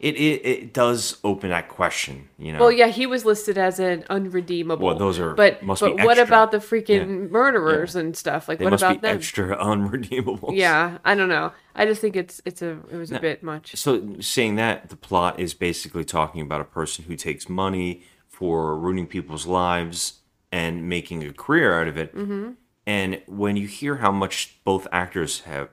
it, 0.00 0.16
it 0.16 0.44
it 0.44 0.74
does 0.74 1.18
open 1.22 1.50
that 1.50 1.68
question. 1.68 2.28
You 2.36 2.52
know. 2.52 2.58
Well, 2.58 2.72
yeah, 2.72 2.88
he 2.88 3.06
was 3.06 3.24
listed 3.24 3.56
as 3.56 3.78
an 3.78 4.04
unredeemable. 4.10 4.84
Well, 4.84 4.98
those 4.98 5.20
are- 5.20 5.34
But 5.34 5.62
must 5.62 5.80
be 5.80 5.92
but 5.94 6.04
what 6.04 6.18
about 6.18 6.50
the 6.50 6.58
freaking 6.58 6.98
Yeah. 7.06 7.30
murderers 7.30 7.94
and 7.94 8.16
stuff? 8.16 8.48
Like, 8.48 8.58
They 8.58 8.64
what 8.64 8.72
must 8.72 8.82
about 8.82 8.94
be 9.00 9.06
them? 9.06 9.16
extra 9.16 9.56
unredeemable. 9.72 10.54
Yeah, 10.54 10.98
I 11.04 11.14
don't 11.14 11.28
know. 11.28 11.52
I 11.76 11.86
just 11.86 12.00
think 12.00 12.16
it's 12.16 12.42
it's 12.44 12.62
a 12.62 12.78
it 12.90 12.96
was 12.96 13.12
a 13.12 13.20
bit 13.20 13.44
much. 13.44 13.76
So 13.76 14.16
saying 14.20 14.56
that 14.56 14.88
the 14.90 14.96
plot 14.96 15.38
is 15.38 15.54
basically 15.54 16.04
talking 16.04 16.42
about 16.42 16.60
a 16.60 16.64
person 16.64 17.04
who 17.04 17.14
takes 17.14 17.48
money 17.48 18.02
for 18.28 18.76
ruining 18.76 19.06
people's 19.06 19.46
lives 19.46 20.14
and 20.52 20.88
making 20.88 21.24
a 21.24 21.32
career 21.32 21.80
out 21.80 21.88
of 21.88 21.96
it. 21.96 22.14
Mm-hmm. 22.14 22.50
And 22.86 23.22
when 23.26 23.56
you 23.56 23.66
hear 23.66 23.96
how 23.96 24.12
much 24.12 24.58
both 24.64 24.86
actors 24.92 25.40
have 25.40 25.70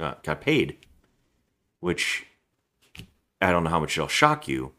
uh, 0.00 0.14
got 0.22 0.40
paid, 0.40 0.78
which 1.80 2.26
I 3.40 3.50
don't 3.50 3.64
know 3.64 3.70
how 3.70 3.80
much 3.80 3.96
it'll 3.98 4.08
shock 4.08 4.48
you, 4.48 4.72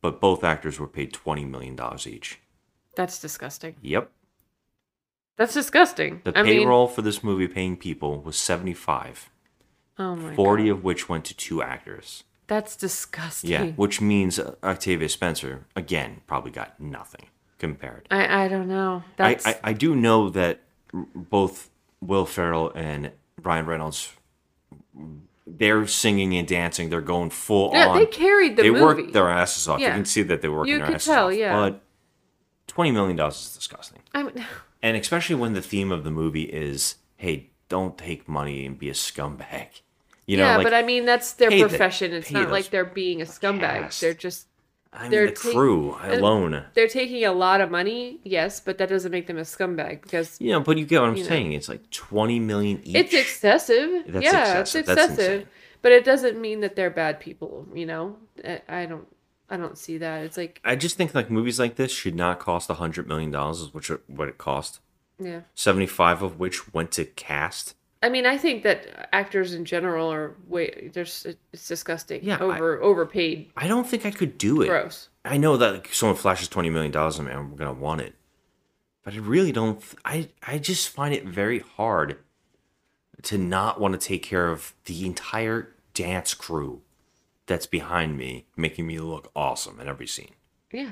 but 0.00 0.20
both 0.20 0.44
actors 0.44 0.78
were 0.78 0.86
paid 0.86 1.12
twenty 1.12 1.44
million 1.44 1.74
dollars 1.76 2.06
each. 2.06 2.38
That's 2.94 3.18
disgusting. 3.18 3.74
Yep. 3.82 4.10
That's 5.36 5.54
disgusting. 5.54 6.20
The 6.24 6.38
I 6.38 6.42
mean, 6.42 6.60
payroll 6.60 6.86
for 6.88 7.02
this 7.02 7.24
movie 7.24 7.48
paying 7.48 7.76
people 7.76 8.20
was 8.20 8.36
seventy 8.36 8.74
five. 8.74 9.30
oh 9.98 10.14
my 10.14 10.34
40 10.34 10.64
god, 10.64 10.70
of 10.70 10.84
which 10.84 11.08
went 11.08 11.24
to 11.26 11.36
two 11.36 11.62
actors. 11.62 12.24
that's 12.46 12.76
disgusting. 12.76 13.50
Yeah, 13.50 13.66
which 13.72 14.00
means 14.00 14.38
uh, 14.38 14.54
Octavia 14.62 15.08
Spencer 15.08 15.64
again 15.74 16.20
probably 16.26 16.50
got 16.50 16.78
nothing 16.78 17.26
compared. 17.62 18.06
I 18.10 18.44
I 18.44 18.48
don't 18.48 18.68
know. 18.68 19.02
I, 19.18 19.22
That's 19.34 19.46
I 19.46 19.58
I 19.64 19.72
do 19.72 19.94
know 19.96 20.28
that 20.30 20.60
both 21.14 21.70
Will 22.00 22.26
Ferrell 22.26 22.70
and 22.74 23.12
Ryan 23.42 23.66
Reynolds 23.66 24.12
they're 25.46 25.86
singing 25.86 26.34
and 26.36 26.46
dancing. 26.46 26.88
They're 26.90 27.00
going 27.00 27.30
full 27.30 27.70
Yeah, 27.72 27.88
on. 27.88 27.98
they 27.98 28.06
carried 28.06 28.56
the 28.56 28.62
they 28.62 28.70
movie. 28.70 28.82
worked 28.84 29.12
their 29.12 29.28
asses 29.28 29.66
off. 29.68 29.80
Yeah. 29.80 29.88
You 29.88 29.94
can 29.94 30.04
see 30.04 30.22
that 30.22 30.40
they 30.42 30.48
were 30.48 30.58
working 30.58 30.74
You 30.74 30.78
their 30.78 30.94
asses 30.94 31.06
tell, 31.06 31.26
off. 31.28 31.34
yeah. 31.34 31.52
But 31.54 31.82
twenty 32.66 32.92
million 32.92 33.16
dollars 33.16 33.36
is 33.36 33.54
disgusting. 33.54 34.00
I 34.14 34.22
mean, 34.24 34.44
And 34.84 34.96
especially 34.96 35.36
when 35.36 35.52
the 35.52 35.62
theme 35.62 35.92
of 35.92 36.02
the 36.04 36.10
movie 36.10 36.42
is, 36.44 36.96
"Hey, 37.16 37.50
don't 37.68 37.96
take 37.96 38.28
money 38.28 38.66
and 38.66 38.76
be 38.78 38.88
a 38.88 38.94
scumbag." 38.94 39.68
You 40.26 40.36
know, 40.38 40.44
yeah, 40.46 40.56
like 40.56 40.64
but 40.66 40.74
I 40.74 40.82
mean 40.82 41.04
that's 41.04 41.32
their 41.34 41.50
pay 41.50 41.62
the- 41.62 41.68
profession. 41.68 42.12
it's 42.12 42.30
not 42.30 42.44
those 42.44 42.52
like 42.52 42.70
they're 42.70 42.84
being 42.84 43.20
a 43.22 43.24
scumbag. 43.24 43.98
They're 44.00 44.14
just 44.14 44.46
I 44.94 45.02
mean, 45.02 45.10
they're 45.10 45.26
the 45.30 45.32
ta- 45.32 45.50
crew 45.52 45.92
uh, 45.92 46.08
alone. 46.18 46.64
they're 46.74 46.86
taking 46.88 47.24
a 47.24 47.32
lot 47.32 47.60
of 47.62 47.70
money, 47.70 48.20
yes, 48.24 48.60
but 48.60 48.76
that 48.78 48.88
doesn't 48.90 49.10
make 49.10 49.26
them 49.26 49.38
a 49.38 49.42
scumbag 49.42 50.02
because 50.02 50.38
You 50.40 50.52
know, 50.52 50.60
but 50.60 50.76
you 50.76 50.84
get 50.84 51.00
what 51.00 51.08
I'm 51.10 51.16
you 51.16 51.22
know. 51.22 51.28
saying. 51.30 51.52
It's 51.54 51.68
like 51.68 51.88
twenty 51.90 52.38
million 52.38 52.80
each. 52.84 52.94
it's 52.96 53.14
excessive. 53.14 54.04
That's 54.06 54.24
yeah, 54.24 54.60
excessive. 54.60 54.80
it's 54.88 54.90
excessive. 54.90 55.48
but 55.80 55.92
it 55.92 56.04
doesn't 56.04 56.38
mean 56.40 56.60
that 56.60 56.76
they're 56.76 56.90
bad 56.90 57.20
people. 57.20 57.66
You 57.74 57.86
know, 57.86 58.16
I, 58.46 58.60
I 58.68 58.86
don't, 58.86 59.06
I 59.48 59.56
don't 59.56 59.78
see 59.78 59.96
that. 59.98 60.24
It's 60.24 60.36
like, 60.36 60.60
I 60.64 60.76
just 60.76 60.96
think 60.98 61.14
like 61.14 61.30
movies 61.30 61.58
like 61.58 61.76
this 61.76 61.90
should 61.92 62.14
not 62.14 62.38
cost 62.38 62.68
a 62.68 62.74
hundred 62.74 63.08
million 63.08 63.30
dollars, 63.30 63.72
which 63.72 63.90
are 63.90 64.00
what 64.08 64.28
it 64.28 64.36
cost. 64.36 64.80
yeah. 65.18 65.40
Seventy 65.54 65.86
five 65.86 66.20
of 66.22 66.38
which 66.38 66.72
went 66.74 66.90
to 66.92 67.04
cast. 67.06 67.74
I 68.02 68.08
mean, 68.08 68.26
I 68.26 68.36
think 68.36 68.64
that 68.64 69.08
actors 69.12 69.54
in 69.54 69.64
general 69.64 70.12
are 70.12 70.34
way. 70.48 70.90
There's 70.92 71.26
it's 71.52 71.68
disgusting. 71.68 72.20
Yeah, 72.22 72.38
I- 72.38 72.56
over 72.56 72.82
overpaid. 72.82 73.50
I 73.56 73.68
don't 73.68 73.86
think 73.86 74.04
I 74.04 74.10
could 74.10 74.38
do 74.38 74.62
it. 74.62 74.68
Gross. 74.68 75.08
I 75.24 75.36
know 75.38 75.56
that 75.56 75.72
like, 75.72 75.94
someone 75.94 76.16
flashes 76.16 76.48
twenty 76.48 76.70
million 76.70 76.90
dollars 76.90 77.18
at 77.20 77.26
me, 77.26 77.32
I'm 77.32 77.54
gonna 77.54 77.72
want 77.72 78.00
it, 78.00 78.14
but 79.04 79.14
I 79.14 79.18
really 79.18 79.52
don't. 79.52 79.80
I 80.04 80.30
I 80.42 80.58
just 80.58 80.88
find 80.88 81.14
it 81.14 81.24
very 81.24 81.60
hard 81.60 82.18
to 83.22 83.38
not 83.38 83.80
want 83.80 83.92
to 83.98 84.04
take 84.04 84.24
care 84.24 84.50
of 84.50 84.74
the 84.86 85.06
entire 85.06 85.72
dance 85.94 86.34
crew 86.34 86.82
that's 87.46 87.66
behind 87.66 88.16
me, 88.16 88.46
making 88.56 88.86
me 88.86 88.98
look 88.98 89.30
awesome 89.36 89.78
in 89.78 89.86
every 89.86 90.08
scene. 90.08 90.34
Yeah. 90.72 90.90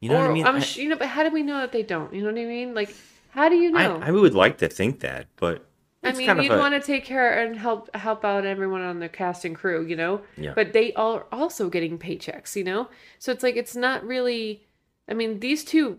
You 0.00 0.10
know 0.10 0.16
or, 0.16 0.20
what 0.22 0.30
I 0.30 0.32
mean? 0.34 0.46
I'm 0.46 0.56
I- 0.56 0.60
sh- 0.60 0.76
you 0.78 0.88
know, 0.90 0.96
but 0.96 1.08
how 1.08 1.22
do 1.22 1.30
we 1.30 1.42
know 1.42 1.58
that 1.60 1.72
they 1.72 1.82
don't? 1.82 2.12
You 2.12 2.20
know 2.22 2.32
what 2.32 2.38
I 2.40 2.44
mean? 2.44 2.74
Like, 2.74 2.94
how 3.30 3.48
do 3.48 3.56
you 3.56 3.70
know? 3.70 3.98
I, 4.02 4.08
I 4.08 4.10
would 4.10 4.34
like 4.34 4.58
to 4.58 4.68
think 4.68 5.00
that, 5.00 5.28
but 5.36 5.69
I 6.02 6.12
mean, 6.12 6.42
you'd 6.42 6.52
a- 6.52 6.58
want 6.58 6.74
to 6.74 6.80
take 6.80 7.04
care 7.04 7.42
and 7.44 7.56
help 7.58 7.94
help 7.94 8.24
out 8.24 8.46
everyone 8.46 8.80
on 8.82 9.00
the 9.00 9.08
cast 9.08 9.44
and 9.44 9.54
crew, 9.54 9.84
you 9.84 9.96
know. 9.96 10.22
Yeah. 10.36 10.52
But 10.54 10.72
they 10.72 10.92
are 10.94 11.26
also 11.30 11.68
getting 11.68 11.98
paychecks, 11.98 12.56
you 12.56 12.64
know. 12.64 12.88
So 13.18 13.32
it's 13.32 13.42
like 13.42 13.56
it's 13.56 13.76
not 13.76 14.04
really. 14.06 14.66
I 15.08 15.14
mean, 15.14 15.40
these 15.40 15.64
two 15.64 15.98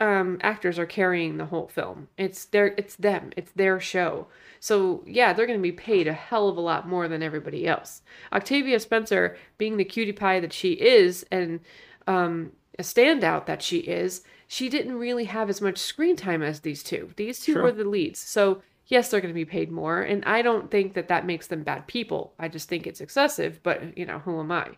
um, 0.00 0.38
actors 0.42 0.78
are 0.78 0.86
carrying 0.86 1.36
the 1.36 1.46
whole 1.46 1.66
film. 1.68 2.08
It's 2.16 2.44
their, 2.46 2.68
it's 2.78 2.94
them, 2.96 3.30
it's 3.36 3.50
their 3.52 3.80
show. 3.80 4.28
So 4.60 5.02
yeah, 5.06 5.32
they're 5.32 5.46
going 5.46 5.58
to 5.58 5.62
be 5.62 5.72
paid 5.72 6.06
a 6.06 6.12
hell 6.12 6.48
of 6.48 6.56
a 6.56 6.60
lot 6.60 6.86
more 6.88 7.08
than 7.08 7.22
everybody 7.22 7.66
else. 7.66 8.02
Octavia 8.32 8.78
Spencer, 8.80 9.36
being 9.58 9.76
the 9.76 9.84
cutie 9.84 10.12
pie 10.12 10.40
that 10.40 10.52
she 10.52 10.72
is, 10.72 11.26
and 11.32 11.60
um, 12.06 12.52
a 12.78 12.82
standout 12.82 13.46
that 13.46 13.60
she 13.62 13.78
is, 13.78 14.22
she 14.46 14.68
didn't 14.68 14.94
really 14.98 15.24
have 15.24 15.48
as 15.50 15.60
much 15.60 15.78
screen 15.78 16.16
time 16.16 16.42
as 16.42 16.60
these 16.60 16.82
two. 16.82 17.10
These 17.16 17.40
two 17.40 17.54
Sure. 17.54 17.62
were 17.64 17.72
the 17.72 17.84
leads. 17.84 18.20
So 18.20 18.62
yes, 18.86 19.10
they're 19.10 19.20
going 19.20 19.32
to 19.32 19.34
be 19.34 19.44
paid 19.44 19.70
more, 19.70 20.00
and 20.02 20.24
I 20.24 20.42
don't 20.42 20.70
think 20.70 20.94
that 20.94 21.08
that 21.08 21.26
makes 21.26 21.46
them 21.46 21.62
bad 21.62 21.86
people. 21.86 22.34
I 22.38 22.48
just 22.48 22.68
think 22.68 22.86
it's 22.86 23.00
excessive. 23.00 23.60
But 23.62 23.96
you 23.98 24.06
know, 24.06 24.18
who 24.20 24.38
am 24.40 24.50
I? 24.52 24.70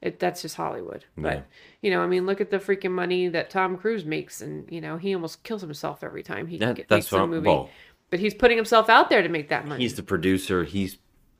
It, 0.00 0.20
that's 0.20 0.42
just 0.42 0.54
Hollywood. 0.56 1.04
Yeah. 1.16 1.22
But 1.22 1.46
you 1.82 1.90
know, 1.90 2.00
I 2.02 2.06
mean, 2.06 2.24
look 2.26 2.40
at 2.40 2.50
the 2.50 2.58
freaking 2.58 2.92
money 2.92 3.28
that 3.28 3.50
Tom 3.50 3.76
Cruise 3.76 4.04
makes, 4.04 4.40
and 4.40 4.70
you 4.70 4.80
know, 4.80 4.96
he 4.96 5.14
almost 5.14 5.42
kills 5.42 5.60
himself 5.60 6.04
every 6.04 6.22
time 6.22 6.46
he 6.46 6.58
That- 6.58 6.76
get, 6.76 6.88
that's 6.88 7.10
makes 7.10 7.20
a 7.20 7.26
movie. 7.26 7.46
well- 7.48 7.70
but 8.10 8.20
he's 8.20 8.32
putting 8.32 8.56
himself 8.56 8.88
out 8.88 9.10
there 9.10 9.20
to 9.22 9.28
make 9.28 9.50
that 9.50 9.66
money. 9.66 9.82
He's 9.82 9.94
the 9.96 10.02
producer. 10.02 10.64
He's 10.64 10.96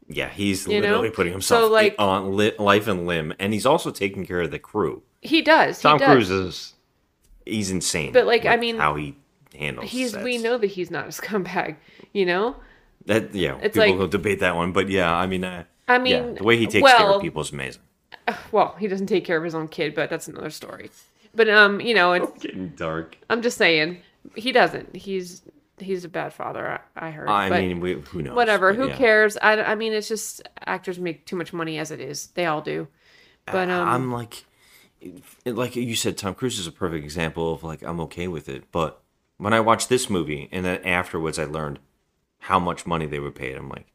yeah, 0.07 0.29
he's 0.29 0.67
You 0.67 0.81
know? 0.81 0.89
literally 0.89 1.11
putting 1.11 1.33
So, 1.33 1.37
himself 1.37 1.71
like- 1.73 1.95
on 1.99 2.37
li- 2.37 2.53
life 2.59 2.89
and 2.89 3.07
limb, 3.07 3.33
and 3.39 3.53
he's 3.55 3.65
also 3.67 3.91
taking 3.91 4.27
care 4.27 4.41
of 4.43 4.51
the 4.51 4.59
crew. 4.59 5.03
he 5.23 5.41
does. 5.43 5.81
Tom 5.81 5.99
he 5.99 6.05
does. 6.05 6.15
Cruise 6.15 6.31
is 6.31 6.75
he's 7.47 7.71
insane. 7.71 8.13
But, 8.13 8.27
like, 8.27 8.45
I 8.45 8.57
mean, 8.57 8.77
how 8.77 8.97
he 8.97 9.17
handles 9.57 9.91
He's. 9.91 10.17
We 10.17 10.39
know 10.39 10.59
that 10.59 10.67
he's 10.69 10.91
not 10.91 11.05
a 11.07 11.09
scumbag. 11.21 11.77
You 12.13 12.27
know. 12.27 12.57
that. 13.07 13.35
Yeah, 13.35 13.59
It's 13.63 13.75
people 13.77 13.91
like- 13.91 13.99
will 13.99 14.09
debate 14.09 14.41
that 14.41 14.57
one, 14.57 14.73
but 14.73 14.89
yeah, 14.89 15.15
I 15.15 15.27
mean, 15.27 15.45
uh, 15.45 15.65
I 15.87 15.95
yeah, 15.95 15.99
mean, 15.99 16.35
the 16.35 16.45
way 16.45 16.57
he 16.57 16.67
takes 16.67 16.87
care 16.91 17.07
of 17.07 17.23
people 17.23 17.43
is 17.43 17.51
amazing. 17.53 17.83
Well, 18.53 18.77
he 18.79 18.89
doesn't 18.89 19.07
take 19.07 19.25
care 19.25 19.39
of 19.39 19.45
his 19.45 19.55
own 19.55 19.69
kid, 19.69 19.95
but 19.95 20.11
that's 20.11 20.29
another 20.29 20.51
story. 20.51 20.91
But 21.35 21.49
um, 21.49 21.81
you 21.81 21.95
know, 21.95 22.13
it's, 22.13 22.31
Getting 22.43 22.69
dark. 22.71 23.17
I'm 23.31 23.43
just 23.43 23.57
saying 23.57 23.99
he 24.35 24.53
doesn't. 24.53 24.95
He's 24.97 25.43
he's 25.79 26.05
a 26.05 26.09
bad 26.09 26.33
father. 26.35 26.81
I, 26.97 27.07
I 27.09 27.11
heard. 27.11 27.29
I 27.29 27.49
but 27.49 27.61
mean, 27.61 27.81
we, 27.81 27.95
who 27.95 28.23
knows? 28.23 28.35
whatever. 28.37 28.73
but 28.73 28.77
Who 28.83 28.89
yeah. 28.89 28.97
cares? 28.97 29.37
I, 29.41 29.63
I 29.63 29.75
mean, 29.77 29.93
it's 29.93 30.09
just 30.09 30.43
actors 30.67 30.99
make 30.99 31.25
too 31.25 31.37
much 31.37 31.53
money 31.53 31.79
as 31.79 31.91
it 31.91 32.01
is. 32.01 32.27
They 32.29 32.47
all 32.47 32.61
do. 32.61 32.89
But 33.47 33.71
um, 33.71 33.89
I'm 33.89 34.13
like, 34.13 34.45
like 35.47 35.75
you 35.77 35.95
said, 35.97 36.19
Tom 36.19 36.35
Cruise 36.35 36.59
is 36.59 36.67
a 36.67 36.73
perfect 36.73 37.05
example 37.05 37.55
of 37.55 37.65
like 37.65 37.83
I'm 37.83 38.01
okay 38.01 38.29
with 38.29 38.49
it. 38.49 38.65
But 38.73 39.01
when 39.39 39.53
I 39.53 39.61
watched 39.61 39.89
this 39.89 40.11
movie 40.11 40.49
and 40.53 40.65
then 40.65 40.85
afterwards 40.85 41.39
I 41.39 41.45
learned 41.45 41.79
how 42.41 42.59
much 42.59 42.87
money 42.87 43.07
they 43.07 43.21
were 43.21 43.31
paid, 43.31 43.57
I'm 43.57 43.69
like, 43.69 43.87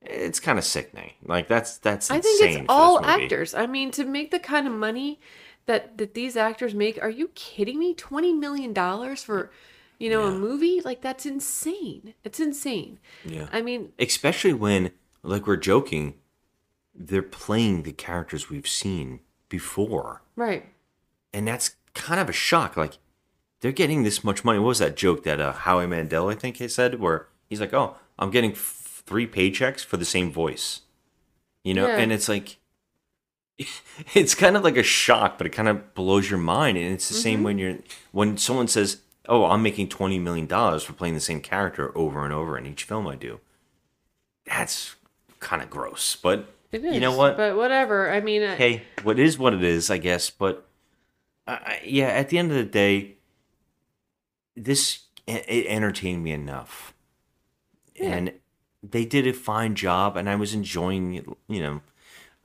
it's 0.00 0.40
kind 0.40 0.58
of 0.58 0.64
sickening. 0.64 1.12
Like 1.24 1.46
that's 1.46 1.78
that's 1.78 2.10
I 2.10 2.20
think 2.20 2.42
it's 2.42 2.66
all 2.68 3.04
actors. 3.04 3.54
I 3.54 3.66
mean, 3.66 3.90
to 3.92 4.04
make 4.04 4.30
the 4.30 4.38
kind 4.38 4.66
of 4.66 4.72
money 4.72 5.20
that 5.66 5.98
that 5.98 6.14
these 6.14 6.36
actors 6.36 6.74
make, 6.74 7.00
are 7.00 7.10
you 7.10 7.28
kidding 7.34 7.78
me? 7.78 7.94
Twenty 7.94 8.32
million 8.32 8.72
dollars 8.72 9.22
for, 9.22 9.52
you 9.98 10.10
know, 10.10 10.24
a 10.24 10.32
movie 10.32 10.80
like 10.80 11.02
that's 11.02 11.24
insane. 11.24 12.14
It's 12.24 12.40
insane. 12.40 12.98
Yeah. 13.24 13.48
I 13.52 13.62
mean, 13.62 13.92
Especially 13.98 14.52
when, 14.52 14.90
like 15.22 15.46
we're 15.46 15.56
joking, 15.56 16.14
they're 16.94 17.22
playing 17.22 17.84
the 17.84 17.92
characters 17.92 18.50
we've 18.50 18.68
seen 18.68 19.20
before, 19.48 20.22
right. 20.34 20.66
and 21.32 21.46
that's 21.46 21.76
kind 21.94 22.20
of 22.20 22.28
a 22.28 22.32
shock. 22.32 22.76
Like 22.76 22.98
they're 23.62 23.72
getting 23.72 24.02
this 24.02 24.22
much 24.22 24.44
money. 24.44 24.58
What 24.58 24.66
was 24.68 24.78
that 24.80 24.96
joke 24.96 25.24
that 25.24 25.40
uh, 25.40 25.52
Howie 25.52 25.86
Mandel 25.86 26.28
I 26.28 26.34
think 26.34 26.58
he 26.58 26.68
said, 26.68 27.00
where 27.00 27.26
he's 27.48 27.60
like, 27.60 27.72
"Oh, 27.72 27.96
I'm 28.18 28.30
getting 28.30 28.52
f- 28.52 29.02
three 29.06 29.26
paychecks 29.26 29.82
for 29.84 29.96
the 29.96 30.04
same 30.04 30.30
voice," 30.30 30.80
you 31.64 31.72
know, 31.72 31.86
Yeah. 31.86 31.96
and 31.98 32.12
it's 32.12 32.28
like. 32.28 32.58
It's 34.14 34.34
kind 34.34 34.56
of 34.56 34.64
like 34.64 34.76
a 34.78 34.82
shock, 34.82 35.38
but 35.38 35.46
it 35.46 35.50
kind 35.50 35.68
of 35.68 35.94
blows 35.94 36.28
your 36.28 36.38
mind, 36.38 36.76
and 36.78 36.92
it's 36.92 37.08
the 37.08 37.14
Mm-hmm. 37.14 37.22
same 37.22 37.42
when 37.42 37.58
you're 37.58 37.78
when 38.10 38.36
someone 38.36 38.66
says, 38.68 39.02
"Oh, 39.28 39.44
I'm 39.44 39.62
making 39.62 39.88
twenty 39.90 40.18
million 40.18 40.46
dollars 40.46 40.82
for 40.82 40.94
playing 40.94 41.14
the 41.14 41.20
same 41.20 41.40
character 41.40 41.96
over 41.96 42.24
and 42.24 42.32
over 42.32 42.56
in 42.58 42.66
each 42.66 42.84
film 42.84 43.06
I 43.06 43.14
do." 43.14 43.40
That's 44.46 44.96
kind 45.40 45.62
of 45.62 45.70
gross, 45.70 46.16
but 46.16 46.52
It 46.72 46.84
is. 46.84 46.94
you 46.94 47.00
know 47.00 47.16
what? 47.16 47.36
But 47.36 47.56
whatever. 47.56 48.10
I 48.10 48.20
mean, 48.20 48.42
I- 48.42 48.56
hey, 48.56 48.82
what 49.02 49.18
is 49.18 49.38
what 49.38 49.54
it 49.54 49.62
is, 49.62 49.90
I 49.90 49.98
guess. 49.98 50.30
But 50.30 50.66
I- 51.46 51.80
yeah, 51.84 52.08
at 52.08 52.30
the 52.30 52.38
end 52.38 52.50
of 52.50 52.56
the 52.56 52.64
day, 52.64 53.16
this 54.56 55.00
it 55.26 55.66
entertained 55.66 56.24
me 56.24 56.32
enough, 56.32 56.94
and 58.00 58.32
they 58.82 59.04
did 59.04 59.26
a 59.26 59.32
fine 59.32 59.74
job, 59.74 60.16
and 60.16 60.28
I 60.28 60.36
was 60.36 60.52
enjoying 60.54 61.14
it. 61.14 61.26
You 61.48 61.60
know, 61.62 61.80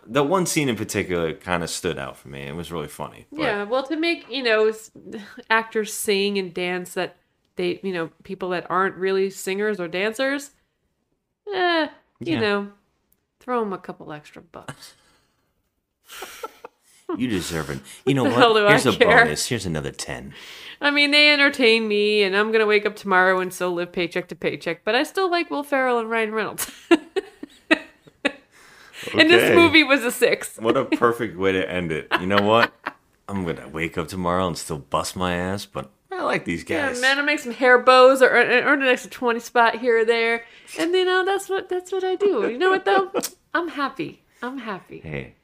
the 0.05 0.23
one 0.23 0.45
scene 0.45 0.69
in 0.69 0.75
particular 0.75 1.33
kind 1.33 1.63
of 1.63 1.69
stood 1.69 1.97
out 1.97 2.17
for 2.17 2.27
me. 2.29 2.41
It 2.43 2.55
was 2.55 2.71
really 2.71 2.87
funny. 2.87 3.25
But 3.31 3.41
yeah. 3.41 3.63
Well, 3.63 3.83
to 3.87 3.95
make 3.95 4.29
you 4.29 4.43
know 4.43 4.71
actors 5.49 5.93
sing 5.93 6.37
and 6.37 6.53
dance 6.53 6.93
that 6.93 7.17
they 7.55 7.79
you 7.83 7.93
know 7.93 8.09
people 8.23 8.49
that 8.49 8.69
aren't 8.69 8.95
really 8.95 9.29
singers 9.29 9.79
or 9.79 9.87
dancers, 9.87 10.51
eh, 11.53 11.87
you 12.19 12.33
Yeah. 12.33 12.39
know, 12.39 12.71
throw 13.39 13.61
them 13.61 13.73
a 13.73 13.77
couple 13.79 14.11
extra 14.13 14.41
bucks. 14.41 14.93
You 17.17 17.29
deserve 17.29 17.69
it. 17.69 17.79
You 18.05 18.13
know 18.15 18.23
what? 18.29 18.53
do 18.53 18.67
I 18.67 18.69
Here's 18.71 18.85
a 18.85 18.91
care? 18.91 19.23
bonus. 19.23 19.47
Here's 19.47 19.65
another 19.65 19.91
ten. 19.91 20.33
I 20.79 20.91
mean, 20.91 21.11
they 21.11 21.29
entertain 21.31 21.87
me, 21.87 22.23
and 22.23 22.35
I'm 22.35 22.51
gonna 22.51 22.65
wake 22.65 22.85
up 22.85 22.95
tomorrow 22.95 23.39
and 23.39 23.53
still 23.53 23.73
live 23.73 23.91
paycheck 23.91 24.27
to 24.29 24.35
paycheck. 24.35 24.83
But 24.83 24.95
I 24.95 25.03
still 25.03 25.29
like 25.29 25.49
Will 25.49 25.63
Ferrell 25.63 25.99
and 25.99 26.09
Ryan 26.09 26.33
Reynolds. 26.33 26.71
And 29.13 29.29
this 29.29 29.55
movie 29.55 29.83
was 29.83 30.03
a 30.03 30.11
six. 30.11 30.57
What 30.61 30.75
a 30.75 30.83
perfect 30.85 31.37
way 31.37 31.51
to 31.53 31.69
end 31.69 31.91
it. 31.91 32.07
You 32.19 32.27
know 32.27 32.41
what? 32.41 32.73
I'm 33.29 33.45
gonna 33.45 33.69
wake 33.69 33.97
up 33.97 34.07
tomorrow 34.07 34.47
and 34.47 34.57
still 34.57 34.79
bust 34.79 35.15
my 35.15 35.33
ass, 35.33 35.65
but 35.65 35.89
I 36.11 36.23
like 36.23 36.45
these 36.45 36.67
Yeah, 36.69 36.87
guys. 36.87 37.01
man, 37.01 37.19
I 37.19 37.21
make 37.21 37.39
some 37.39 37.53
hair 37.53 37.77
bows 37.77 38.21
or 38.21 38.29
earn, 38.29 38.49
earn 38.63 38.81
an 38.81 38.87
extra 38.87 39.09
twenty 39.11 39.39
spot 39.39 39.79
here 39.79 39.99
or 39.99 40.05
there, 40.05 40.43
and 40.79 40.91
you 40.93 41.01
uh, 41.01 41.05
know 41.05 41.25
that's 41.25 41.47
what 41.47 41.69
that's 41.69 41.91
what 41.91 42.03
I 42.03 42.15
do. 42.15 42.49
You 42.49 42.57
know 42.57 42.69
what 42.71 42.85
though? 42.85 43.11
I'm 43.53 43.67
happy. 43.69 44.23
I'm 44.41 44.57
happy. 44.57 44.99
Hey, 44.99 45.35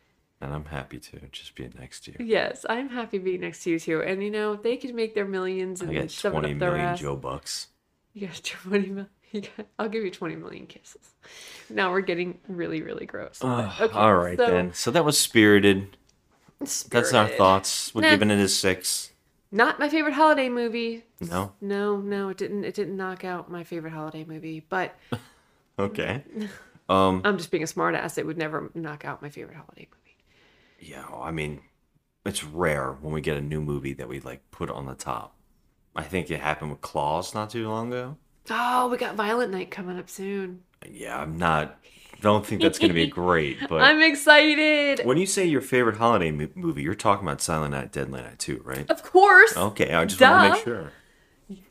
and 0.44 0.54
I'm 0.54 0.66
happy 0.66 1.00
to 1.00 1.20
just 1.32 1.56
be 1.56 1.70
next 1.80 2.06
to 2.06 2.12
you. 2.12 2.26
Yes, 2.26 2.66
I'm 2.70 2.90
happy 2.90 3.18
being 3.18 3.42
next 3.42 3.64
to 3.64 3.72
you 3.72 3.80
too. 3.80 4.02
And 4.04 4.22
you 4.24 4.30
know 4.30 4.56
they 4.56 4.78
could 4.78 4.94
make 4.94 5.16
their 5.16 5.26
millions 5.26 5.82
and 5.82 5.90
I 5.92 5.94
got 5.94 6.12
shove 6.12 6.32
it 6.34 6.40
twenty 6.40 6.54
up 6.54 6.60
their 6.60 6.70
million 6.72 6.86
ass. 6.88 7.00
Jo 7.00 7.16
bucks. 7.16 7.68
You 8.14 8.28
got 8.28 8.42
twenty 8.44 8.88
million. 8.88 9.10
You 9.32 9.42
got, 9.42 9.66
I'll 9.80 9.90
give 9.90 10.04
you 10.04 10.12
twenty 10.12 10.36
million 10.36 10.68
kisses. 10.68 11.16
Now 11.70 11.92
we're 11.92 12.02
getting 12.02 12.40
really, 12.48 12.82
really 12.84 13.06
gross. 13.08 13.44
Okay, 13.44 13.88
All 13.98 14.14
right 14.16 14.38
so- 14.38 14.46
then. 14.48 14.74
So 14.74 14.92
that 14.92 15.04
was 15.06 15.18
spirited. 15.20 15.98
That's 16.60 16.86
our 16.94 17.04
Spirited. 17.04 17.38
thoughts. 17.38 17.94
We're 17.96 18.02
Nah. 18.04 18.10
giving 18.12 18.30
it 18.32 18.40
a 18.40 18.48
six. 18.48 19.12
Not 19.52 19.80
my 19.80 19.90
favorite 19.90 20.14
holiday 20.14 20.50
movie. 20.50 21.04
No. 21.20 21.52
No, 21.62 21.98
no, 21.98 22.30
it 22.30 22.38
didn't. 22.38 22.64
It 22.64 22.74
didn't 22.74 22.96
knock 22.98 23.24
out 23.26 23.52
my 23.52 23.64
favorite 23.64 23.92
holiday 23.94 24.24
movie. 24.24 24.64
But 24.70 24.96
Okay. 25.80 26.24
Um. 26.90 27.22
I'm 27.24 27.38
just 27.38 27.50
being 27.50 27.64
a 27.64 27.66
smartass. 27.66 28.18
It 28.18 28.26
would 28.26 28.38
never 28.38 28.70
knock 28.76 29.06
out 29.06 29.22
my 29.22 29.30
favorite 29.30 29.56
holiday 29.56 29.88
movie. 29.90 30.03
Yeah. 30.84 31.06
I 31.14 31.32
mean, 31.32 31.62
it's 32.26 32.44
rare 32.44 32.94
when 33.02 33.14
we 33.14 33.22
get 33.22 33.38
a 33.38 33.42
new 33.42 33.62
movie 33.62 33.94
that 33.94 34.08
we 34.08 34.20
like 34.20 34.42
put 34.52 34.70
on 34.70 34.86
the 34.86 34.96
top. 34.96 35.36
I 35.96 36.04
think 36.04 36.30
it 36.32 36.40
happened 36.40 36.72
with 36.72 36.82
Klaus 36.82 37.34
not 37.34 37.50
too 37.52 37.68
long 37.70 37.88
ago. 37.94 38.18
Oh, 38.50 38.90
we 38.90 38.98
got 38.98 39.16
Violent 39.16 39.52
Night 39.52 39.72
coming 39.72 39.98
up 39.98 40.10
soon. 40.10 40.62
Yeah, 40.90 41.18
I'm 41.20 41.38
not. 41.38 41.78
Don't 42.22 42.46
think 42.46 42.62
that's 42.62 42.80
gonna 42.80 42.94
be 42.94 43.08
great. 43.22 43.58
But 43.70 43.82
I'm 43.82 44.02
excited. 44.02 45.06
when 45.06 45.18
you 45.18 45.26
say 45.26 45.46
your 45.46 45.62
favorite 45.62 45.98
holiday 45.98 46.32
mo- 46.32 46.50
movie, 46.56 46.82
you're 46.82 46.96
talking 46.96 47.26
about 47.28 47.42
Silent 47.42 47.72
Night, 47.72 47.92
Deadly 47.92 48.22
Night 48.22 48.40
too, 48.40 48.62
right? 48.66 48.90
Of 48.90 49.04
course. 49.04 49.56
Okay, 49.56 49.94
I 49.94 50.06
just 50.06 50.20
want 50.22 50.44
to 50.44 50.50
make 50.50 50.66
Duh. 50.66 50.90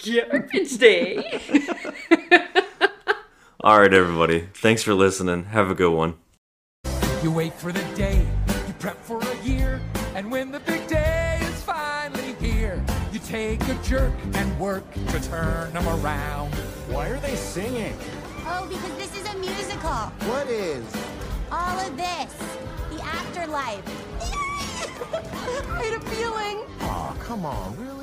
sure. 0.01 0.31
Garbage 0.31 0.79
Day. 0.79 1.40
All 3.61 3.79
right, 3.79 3.92
everybody. 3.94 4.48
Thanks 4.55 4.83
for 4.83 4.92
listening. 4.94 5.44
Have 5.44 5.70
a 5.70 5.75
good 5.75 5.92
one. 5.92 6.14
You 7.22 7.31
wait 7.31 7.55
for 7.55 7.70
the 7.72 7.81
work 14.72 14.94
to 15.08 15.20
turn 15.28 15.70
them 15.74 15.87
around. 15.87 16.54
Why 16.88 17.08
are 17.08 17.20
they 17.20 17.37
singing? 17.37 17.94
Oh, 18.46 18.66
because 18.66 18.94
this 18.96 19.14
is 19.14 19.28
a 19.28 19.37
musical. 19.37 19.90
What 20.30 20.48
is? 20.48 20.87
All 21.50 21.78
of 21.78 21.94
this. 21.94 22.32
The 22.90 23.04
afterlife. 23.04 23.85
I 25.78 25.82
had 25.85 26.02
a 26.02 26.06
feeling. 26.06 26.64
Oh, 26.80 27.14
come 27.20 27.44
on, 27.44 27.76
really? 27.76 28.01